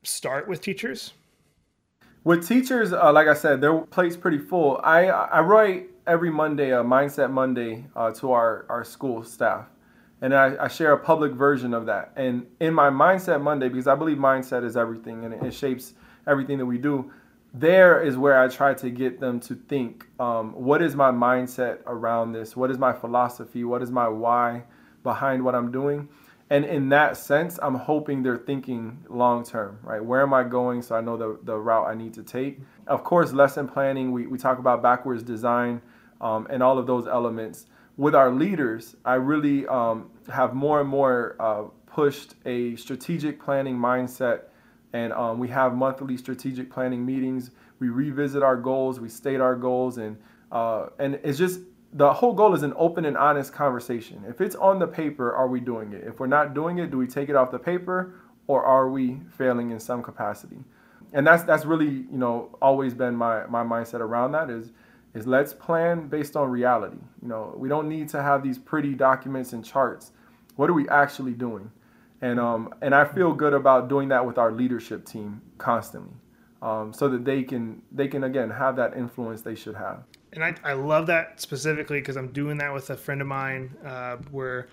start 0.04 0.48
with 0.48 0.62
teachers? 0.62 1.14
With 2.24 2.48
teachers 2.48 2.94
uh, 2.94 3.12
like 3.12 3.28
i 3.28 3.34
said 3.34 3.62
their 3.62 3.80
plate's 3.80 4.16
pretty 4.16 4.38
full. 4.38 4.80
I 4.84 5.06
i 5.06 5.40
write 5.42 5.90
every 6.06 6.30
monday 6.30 6.72
a 6.72 6.84
mindset 6.84 7.32
monday 7.32 7.86
uh, 7.96 8.12
to 8.12 8.32
our 8.32 8.66
our 8.70 8.84
school 8.84 9.24
staff 9.24 9.71
and 10.22 10.34
I, 10.36 10.56
I, 10.60 10.68
share 10.68 10.94
a 10.94 10.98
public 10.98 11.34
version 11.34 11.74
of 11.74 11.88
that. 11.88 12.14
And 12.16 12.46
in 12.60 12.74
my 12.74 12.90
Mindset 12.90 13.42
Monday, 13.42 13.70
because 13.70 13.88
I 13.88 13.96
believe 13.96 14.18
mindset 14.18 14.64
is 14.64 14.78
everything 14.78 15.26
and 15.26 15.34
it, 15.34 15.54
shapes 15.54 15.94
everything 16.28 16.60
that 16.60 16.66
we 16.66 16.78
do, 16.78 17.12
there 17.54 18.02
is 18.02 18.18
where 18.18 18.40
I 18.40 18.48
try 18.48 18.74
to 18.76 18.90
get 18.90 19.20
them 19.20 19.40
to 19.42 19.56
think 19.56 20.06
um, 20.20 20.54
what 20.54 20.82
is 20.82 20.96
my 20.96 21.12
mindset 21.12 21.80
around 21.88 22.32
this? 22.32 22.56
What 22.56 22.72
is 22.72 22.78
my 22.78 22.94
philosophy? 22.94 23.64
What 23.64 23.82
is 23.82 23.92
my 23.92 24.08
why 24.08 24.64
behind 25.04 25.44
what 25.44 25.56
I'm 25.56 25.72
doing? 25.72 26.08
And 26.52 26.66
in 26.66 26.90
that 26.90 27.18
sense, 27.18 27.58
I'm 27.62 27.76
hoping 27.76 28.24
they're 28.24 28.38
thinking 28.38 29.04
long 29.10 29.44
term, 29.44 29.80
right? 29.84 30.04
Where 30.04 30.22
am 30.22 30.34
I 30.34 30.44
going 30.44 30.82
so 30.82 30.96
I 30.96 31.02
know 31.02 31.18
the, 31.18 31.40
the 31.44 31.58
route 31.58 31.88
I 31.88 31.96
need 31.96 32.14
to 32.16 32.24
take? 32.24 32.60
Of 32.88 33.04
course, 33.04 33.34
lesson 33.34 33.68
planning, 33.68 34.12
we, 34.12 34.28
we 34.28 34.38
talk 34.38 34.60
about 34.60 34.84
backwards 34.84 35.24
design 35.24 35.82
um, 36.20 36.48
and 36.50 36.62
all 36.62 36.78
of 36.78 36.88
those 36.88 37.08
elements. 37.08 37.68
With 37.98 38.16
our 38.16 38.32
leaders, 38.32 38.96
I 39.04 39.16
really 39.16 39.68
um, 39.68 40.10
have 40.32 40.54
more 40.54 40.80
and 40.80 40.90
more 40.90 41.36
uh, 41.40 41.64
pushed 41.86 42.36
a 42.46 42.76
strategic 42.78 43.44
planning 43.44 43.78
mindset, 43.78 44.44
and 44.94 45.12
um, 45.14 45.40
we 45.40 45.50
have 45.50 45.76
monthly 45.76 46.18
strategic 46.18 46.72
planning 46.72 47.06
meetings. 47.06 47.52
We 47.80 47.90
revisit 47.90 48.44
our 48.44 48.56
goals, 48.56 49.00
we 49.00 49.10
state 49.10 49.42
our 49.42 49.56
goals, 49.56 49.98
and 49.98 50.18
uh, 50.52 50.88
and 51.00 51.20
it's 51.24 51.38
just 51.38 51.62
the 51.94 52.12
whole 52.14 52.34
goal 52.34 52.54
is 52.54 52.64
an 52.64 52.74
open 52.78 53.06
and 53.06 53.18
honest 53.18 53.52
conversation. 53.52 54.24
If 54.28 54.40
it's 54.40 54.56
on 54.56 54.80
the 54.80 54.88
paper, 54.88 55.34
are 55.34 55.48
we 55.48 55.60
doing 55.60 55.92
it? 55.92 56.04
If 56.06 56.20
we're 56.20 56.28
not 56.28 56.54
doing 56.54 56.78
it, 56.80 56.92
do 56.92 56.98
we 56.98 57.08
take 57.08 57.28
it 57.30 57.36
off 57.36 57.52
the 57.52 57.60
paper, 57.60 58.16
or 58.48 58.64
are 58.64 58.90
we 58.90 59.20
failing 59.38 59.72
in 59.72 59.80
some 59.80 60.02
capacity? 60.02 60.60
And 61.14 61.28
that's 61.28 61.44
that's 61.44 61.66
really 61.66 61.90
you 61.90 62.18
know 62.18 62.58
always 62.62 62.94
been 62.94 63.16
my 63.16 63.46
my 63.48 63.64
mindset 63.64 64.00
around 64.00 64.32
that 64.32 64.50
is 64.50 64.72
is 65.14 65.28
let's 65.28 65.54
plan 65.54 66.08
based 66.08 66.36
on 66.36 66.50
reality. 66.50 66.98
You 67.22 67.28
know, 67.28 67.54
we 67.58 67.68
don't 67.70 67.90
need 67.90 68.10
to 68.10 68.22
have 68.22 68.44
these 68.44 68.58
pretty 68.58 68.94
documents 68.94 69.54
and 69.54 69.64
charts. 69.64 70.12
What 70.56 70.70
are 70.70 70.74
we 70.74 70.88
actually 70.90 71.34
doing? 71.34 71.72
And 72.22 72.40
um, 72.40 72.74
and 72.82 72.94
I 72.94 73.06
feel 73.06 73.34
good 73.34 73.54
about 73.54 73.90
doing 73.90 74.10
that 74.10 74.26
with 74.26 74.38
our 74.38 74.52
leadership 74.52 75.06
team 75.06 75.42
constantly, 75.58 76.14
um, 76.62 76.94
so 76.94 77.10
that 77.10 77.26
they 77.26 77.44
can 77.44 77.82
they 77.92 78.08
can 78.08 78.24
again 78.26 78.50
have 78.50 78.76
that 78.76 78.96
influence 78.96 79.42
they 79.42 79.56
should 79.56 79.76
have. 79.76 80.04
And 80.34 80.44
I, 80.44 80.56
I 80.64 80.74
love 80.74 81.08
that 81.08 81.42
specifically 81.42 82.00
because 82.00 82.16
I'm 82.16 82.32
doing 82.32 82.58
that 82.60 82.74
with 82.74 82.90
a 82.90 82.96
friend 82.96 83.22
of 83.22 83.28
mine 83.28 83.76
uh, 83.86 84.18
where 84.30 84.70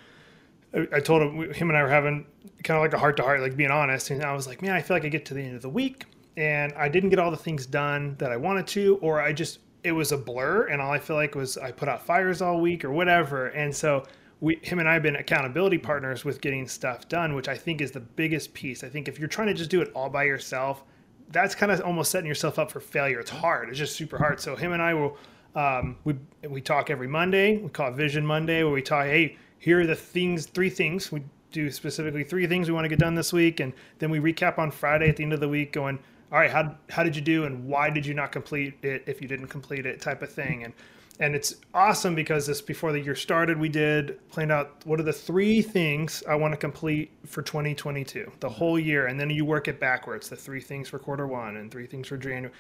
I 0.75 1.01
told 1.01 1.23
him 1.23 1.53
him 1.53 1.71
and 1.71 1.79
I 1.79 1.83
were 1.83 1.89
having 1.89 2.27
kind 2.63 2.77
of 2.77 2.83
like 2.83 2.93
a 2.93 2.99
heart 2.99 3.17
to 3.17 3.23
heart, 3.23 3.41
like 3.41 3.57
being 3.57 3.71
honest. 3.71 4.11
And 4.11 4.23
I 4.23 4.35
was 4.35 4.47
like, 4.47 4.61
man, 4.61 4.73
I 4.73 4.83
feel 4.83 4.95
like 4.95 5.05
I 5.05 5.09
get 5.09 5.25
to 5.27 5.35
the 5.35 5.41
end 5.41 5.57
of 5.57 5.63
the 5.63 5.71
week 5.71 6.05
and 6.37 6.73
I 6.75 6.89
didn't 6.89 7.11
get 7.11 7.19
all 7.19 7.31
the 7.31 7.37
things 7.37 7.67
done 7.67 8.15
that 8.19 8.31
I 8.31 8.37
wanted 8.37 8.67
to, 8.69 8.97
or 8.97 9.21
I 9.21 9.33
just 9.33 9.59
it 9.85 9.93
was 9.93 10.13
a 10.13 10.19
blur, 10.19 10.67
and 10.67 10.81
all 10.81 10.91
I 10.91 10.99
feel 10.99 11.17
like 11.17 11.35
was 11.35 11.57
I 11.57 11.73
put 11.73 11.89
out 11.89 12.05
fires 12.05 12.43
all 12.43 12.61
week 12.61 12.85
or 12.85 12.91
whatever. 12.91 13.49
And 13.49 13.75
so 13.75 14.05
we, 14.41 14.57
him 14.63 14.79
and 14.79 14.89
I 14.89 14.95
have 14.95 15.03
been 15.03 15.17
accountability 15.17 15.79
partners 15.79 16.25
with 16.25 16.41
getting 16.41 16.69
stuff 16.69 17.09
done, 17.09 17.35
which 17.35 17.49
I 17.49 17.57
think 17.57 17.81
is 17.81 17.91
the 17.91 18.01
biggest 18.01 18.55
piece. 18.55 18.85
I 18.85 18.89
think 18.89 19.09
if 19.09 19.19
you're 19.19 19.29
trying 19.29 19.49
to 19.49 19.55
just 19.55 19.71
do 19.71 19.81
it 19.81 19.91
all 19.95 20.09
by 20.11 20.25
yourself, 20.25 20.85
that's 21.31 21.55
kind 21.55 21.71
of 21.71 21.81
almost 21.83 22.11
setting 22.11 22.27
yourself 22.27 22.59
up 22.59 22.71
for 22.71 22.81
failure. 22.81 23.21
It's 23.21 23.31
hard. 23.31 23.69
It's 23.69 23.79
just 23.79 23.97
super 23.97 24.19
hard. 24.19 24.41
So 24.41 24.57
him 24.57 24.73
and 24.73 24.83
I 24.83 24.95
will 24.95 25.17
um, 25.55 25.97
we 26.05 26.15
we 26.49 26.61
talk 26.61 26.91
every 26.91 27.09
Monday. 27.09 27.57
We 27.57 27.69
call 27.69 27.89
it 27.89 27.95
Vision 27.95 28.25
Monday, 28.25 28.63
where 28.63 28.73
we 28.73 28.83
talk. 28.83 29.07
Hey, 29.07 29.37
here 29.59 29.81
are 29.81 29.87
the 29.87 29.97
things, 29.97 30.47
three 30.47 30.71
things 30.71 31.11
we 31.11 31.23
do 31.51 31.71
specifically, 31.71 32.23
three 32.23 32.47
things 32.47 32.69
we 32.69 32.75
want 32.75 32.85
to 32.85 32.89
get 32.89 32.99
done 32.99 33.15
this 33.15 33.33
week, 33.33 33.61
and 33.61 33.73
then 33.99 34.11
we 34.11 34.21
recap 34.21 34.59
on 34.59 34.71
Friday 34.71 35.09
at 35.09 35.17
the 35.17 35.25
end 35.25 35.33
of 35.33 35.41
the 35.41 35.49
week, 35.49 35.73
going, 35.73 35.99
all 36.31 36.39
right, 36.39 36.51
how 36.51 36.77
how 36.91 37.03
did 37.03 37.17
you 37.17 37.23
do, 37.23 37.45
and 37.45 37.67
why 37.67 37.91
did 37.91 38.05
you 38.05 38.15
not 38.15 38.33
complete 38.33 38.75
it 38.83 39.05
if 39.07 39.23
you 39.23 39.29
didn't 39.29 39.49
complete 39.49 39.87
it, 39.87 40.01
type 40.01 40.23
of 40.23 40.31
thing, 40.31 40.65
and 40.65 40.73
and 41.21 41.35
it's 41.35 41.57
awesome 41.75 42.15
because 42.15 42.47
this 42.47 42.61
before 42.61 42.93
the 42.93 43.01
year 43.01 43.17
started, 43.17 43.59
we 43.59 43.69
did 43.69 44.19
planned 44.29 44.53
out 44.53 44.83
what 44.85 45.01
are 45.01 45.05
the 45.05 45.13
three 45.13 45.63
things 45.63 46.23
I 46.29 46.37
want 46.37 46.53
to 46.53 46.59
complete 46.59 47.11
for 47.27 47.43
2022, 47.43 48.31
the 48.41 48.49
whole 48.49 48.79
year, 48.79 49.07
and 49.07 49.19
then 49.19 49.31
you 49.31 49.45
work 49.45 49.69
it 49.69 49.81
backwards, 49.81 50.29
the 50.29 50.37
three 50.37 50.61
things 50.61 50.89
for 50.89 50.99
quarter 50.99 51.27
one 51.27 51.57
and 51.57 51.71
three 51.71 51.87
things 51.87 52.09
for 52.09 52.17
January, 52.17 52.53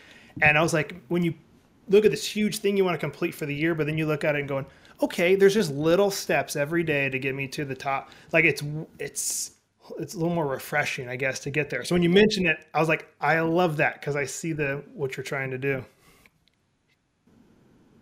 and 0.43 0.59
I 0.59 0.63
was 0.63 0.73
like, 0.73 0.97
when 1.09 1.23
you 1.23 1.35
look 1.89 2.05
at 2.05 2.11
this 2.11 2.25
huge 2.25 2.59
thing 2.59 2.77
you 2.77 2.85
want 2.85 2.95
to 2.95 2.99
complete 2.99 3.35
for 3.35 3.47
the 3.47 3.55
year, 3.55 3.75
but 3.75 3.87
then 3.87 3.99
you 3.99 4.07
look 4.07 4.25
at 4.25 4.35
it 4.35 4.41
and 4.41 4.49
going, 4.49 4.67
okay, 5.03 5.35
there's 5.35 5.55
just 5.55 5.73
little 5.73 6.11
steps 6.11 6.57
every 6.57 6.83
day 6.83 7.09
to 7.09 7.19
get 7.19 7.35
me 7.35 7.47
to 7.49 7.65
the 7.65 7.75
top. 7.75 8.11
Like 8.33 8.45
it's 8.45 8.63
it's 8.99 9.53
it's 9.99 10.15
a 10.15 10.19
little 10.19 10.35
more 10.35 10.47
refreshing, 10.47 11.09
I 11.09 11.17
guess, 11.17 11.41
to 11.41 11.51
get 11.51 11.71
there. 11.71 11.85
So 11.85 11.95
when 11.95 12.03
you 12.03 12.11
mention 12.11 12.47
it, 12.47 12.59
I 12.75 12.81
was 12.81 12.89
like, 12.89 13.09
I 13.21 13.41
love 13.41 13.77
that 13.79 14.01
because 14.01 14.17
I 14.17 14.25
see 14.25 14.53
the 14.53 14.83
what 14.95 15.17
you're 15.17 15.25
trying 15.25 15.51
to 15.51 15.59
do. 15.59 15.85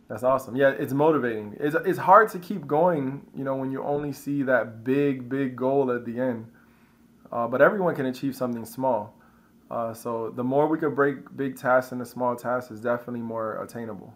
That's 0.08 0.22
awesome. 0.22 0.54
Yeah, 0.54 0.70
it's 0.70 0.92
motivating. 0.92 1.56
It's 1.58 1.74
it's 1.84 1.98
hard 1.98 2.30
to 2.30 2.38
keep 2.38 2.66
going, 2.66 3.26
you 3.34 3.44
know, 3.44 3.56
when 3.56 3.72
you 3.72 3.82
only 3.82 4.12
see 4.12 4.42
that 4.44 4.84
big 4.84 5.28
big 5.28 5.56
goal 5.56 5.90
at 5.90 6.04
the 6.04 6.20
end. 6.20 6.46
Uh, 7.32 7.48
but 7.48 7.60
everyone 7.60 7.94
can 7.94 8.06
achieve 8.06 8.36
something 8.36 8.64
small. 8.64 9.14
Uh, 9.68 9.92
so 9.92 10.30
the 10.30 10.44
more 10.44 10.68
we 10.68 10.78
could 10.78 10.94
break 10.94 11.36
big 11.36 11.56
tasks 11.56 11.90
into 11.90 12.06
small 12.06 12.36
tasks 12.36 12.70
is 12.70 12.80
definitely 12.80 13.20
more 13.20 13.60
attainable. 13.62 14.14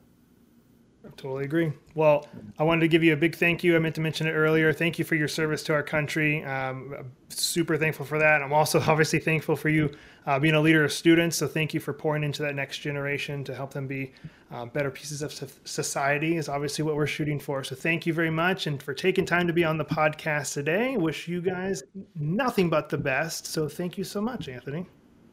I 1.05 1.09
totally 1.17 1.45
agree. 1.45 1.73
Well, 1.95 2.27
I 2.59 2.63
wanted 2.63 2.81
to 2.81 2.89
give 2.89 3.03
you 3.03 3.15
a 3.15 3.17
big 3.17 3.35
thank 3.35 3.65
you. 3.65 3.75
I 3.75 3.79
meant 3.79 3.95
to 3.95 4.01
mention 4.03 4.27
it 4.27 4.33
earlier. 4.33 4.73
Thank 4.73 4.99
you 4.99 5.05
for 5.05 5.15
your 5.15 5.29
service 5.29 5.63
to 5.65 5.73
our 5.73 5.83
country. 5.83 6.45
Um, 6.45 6.95
super 7.31 7.79
thankful 7.79 8.05
for 8.05 8.19
that. 8.19 8.43
I'm 8.43 8.53
also 8.53 8.81
obviously 8.87 9.19
thankful 9.19 9.57
for 9.57 9.71
you 9.71 9.91
uh, 10.27 10.39
being 10.39 10.55
a 10.55 10.61
leader 10.61 10.85
of 10.85 10.93
students. 10.93 11.37
So 11.37 11.49
thank 11.49 11.73
you 11.73 11.81
for 11.81 11.95
pouring 11.95 12.23
into 12.23 12.43
that 12.43 12.55
next 12.55 12.79
generation 12.79 13.45
to 13.45 13.55
help 13.55 13.73
them 13.73 13.87
be 13.87 14.13
uh, 14.53 14.67
better 14.67 14.91
pieces 14.91 15.23
of 15.23 15.33
society. 15.65 16.37
Is 16.37 16.51
obviously 16.51 16.85
what 16.85 16.97
we're 16.97 17.07
shooting 17.07 17.41
for. 17.41 17.65
So 17.65 17.75
thank 17.75 18.05
you 18.05 18.13
very 18.13 18.31
much, 18.31 18.67
and 18.67 18.83
for 18.83 18.93
taking 18.93 19.25
time 19.25 19.47
to 19.47 19.53
be 19.55 19.65
on 19.65 19.79
the 19.79 19.85
podcast 19.85 20.53
today. 20.53 20.99
Wish 20.99 21.29
you 21.29 21.41
guys 21.41 21.83
nothing 22.15 22.69
but 22.69 22.91
the 22.91 22.99
best. 22.99 23.47
So 23.47 23.69
thank 23.69 23.97
you 23.97 24.05
so 24.05 24.21
much, 24.21 24.49
Anthony. 24.49 24.87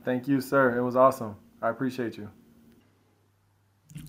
Thank 0.06 0.28
you, 0.30 0.40
sir. 0.40 0.78
It 0.78 0.82
was 0.82 0.96
awesome. 0.96 1.36
I 1.62 1.70
appreciate 1.70 2.18
you. 2.18 2.30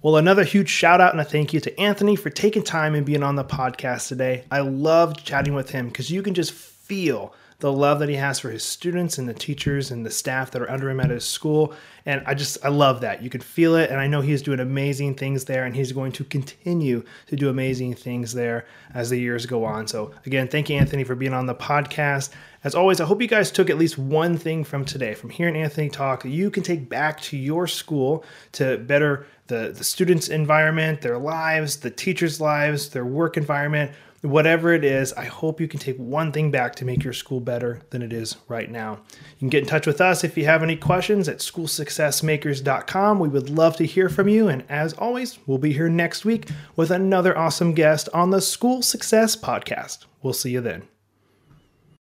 Well, 0.02 0.16
another 0.16 0.44
huge 0.44 0.68
shout 0.68 1.00
out 1.00 1.12
and 1.12 1.20
a 1.20 1.24
thank 1.24 1.52
you 1.52 1.60
to 1.60 1.80
Anthony 1.80 2.16
for 2.16 2.30
taking 2.30 2.62
time 2.62 2.94
and 2.94 3.04
being 3.04 3.22
on 3.22 3.36
the 3.36 3.44
podcast 3.44 4.08
today. 4.08 4.44
I 4.50 4.60
loved 4.60 5.24
chatting 5.24 5.54
with 5.54 5.70
him 5.70 5.88
because 5.88 6.10
you 6.10 6.22
can 6.22 6.34
just 6.34 6.52
feel 6.52 7.34
the 7.60 7.72
love 7.72 7.98
that 7.98 8.08
he 8.08 8.14
has 8.14 8.38
for 8.38 8.50
his 8.50 8.62
students 8.62 9.18
and 9.18 9.28
the 9.28 9.34
teachers 9.34 9.90
and 9.90 10.06
the 10.06 10.10
staff 10.10 10.52
that 10.52 10.62
are 10.62 10.70
under 10.70 10.88
him 10.88 11.00
at 11.00 11.10
his 11.10 11.24
school. 11.24 11.74
And 12.06 12.22
I 12.24 12.34
just, 12.34 12.64
I 12.64 12.68
love 12.68 13.00
that. 13.00 13.20
You 13.20 13.30
can 13.30 13.40
feel 13.40 13.74
it. 13.74 13.90
And 13.90 13.98
I 13.98 14.06
know 14.06 14.20
he's 14.20 14.42
doing 14.42 14.60
amazing 14.60 15.16
things 15.16 15.44
there 15.44 15.64
and 15.64 15.74
he's 15.74 15.90
going 15.90 16.12
to 16.12 16.24
continue 16.24 17.02
to 17.26 17.34
do 17.34 17.48
amazing 17.48 17.94
things 17.94 18.32
there 18.32 18.66
as 18.94 19.10
the 19.10 19.18
years 19.18 19.44
go 19.44 19.64
on. 19.64 19.88
So, 19.88 20.12
again, 20.24 20.46
thank 20.46 20.70
you, 20.70 20.76
Anthony, 20.76 21.02
for 21.02 21.16
being 21.16 21.34
on 21.34 21.46
the 21.46 21.54
podcast. 21.54 22.30
As 22.62 22.76
always, 22.76 23.00
I 23.00 23.06
hope 23.06 23.20
you 23.20 23.28
guys 23.28 23.50
took 23.50 23.70
at 23.70 23.78
least 23.78 23.98
one 23.98 24.38
thing 24.38 24.62
from 24.62 24.84
today, 24.84 25.14
from 25.14 25.30
hearing 25.30 25.56
Anthony 25.56 25.88
talk, 25.88 26.24
you 26.24 26.50
can 26.52 26.62
take 26.62 26.88
back 26.88 27.20
to 27.22 27.36
your 27.36 27.66
school 27.66 28.24
to 28.52 28.78
better 28.78 29.26
the, 29.48 29.74
the 29.76 29.84
students' 29.84 30.28
environment, 30.28 31.00
their 31.00 31.18
lives, 31.18 31.78
the 31.78 31.90
teachers' 31.90 32.40
lives, 32.40 32.90
their 32.90 33.04
work 33.04 33.36
environment, 33.36 33.92
whatever 34.22 34.72
it 34.72 34.84
is, 34.84 35.12
I 35.12 35.24
hope 35.26 35.60
you 35.60 35.68
can 35.68 35.78
take 35.78 35.96
one 35.96 36.32
thing 36.32 36.50
back 36.50 36.74
to 36.76 36.84
make 36.84 37.04
your 37.04 37.12
school 37.12 37.40
better 37.40 37.82
than 37.90 38.02
it 38.02 38.12
is 38.12 38.36
right 38.48 38.70
now. 38.70 39.00
You 39.12 39.38
can 39.38 39.48
get 39.48 39.62
in 39.62 39.68
touch 39.68 39.86
with 39.86 40.00
us 40.00 40.24
if 40.24 40.36
you 40.36 40.44
have 40.44 40.62
any 40.62 40.76
questions 40.76 41.28
at 41.28 41.38
schoolsuccessmakers.com. 41.38 43.20
We 43.20 43.28
would 43.28 43.50
love 43.50 43.76
to 43.76 43.86
hear 43.86 44.08
from 44.08 44.28
you. 44.28 44.48
And 44.48 44.64
as 44.68 44.92
always, 44.94 45.38
we'll 45.46 45.58
be 45.58 45.72
here 45.72 45.88
next 45.88 46.24
week 46.24 46.48
with 46.74 46.90
another 46.90 47.36
awesome 47.36 47.74
guest 47.74 48.08
on 48.12 48.30
the 48.30 48.40
School 48.40 48.82
Success 48.82 49.36
Podcast. 49.36 50.06
We'll 50.22 50.32
see 50.32 50.50
you 50.50 50.60
then. 50.60 50.88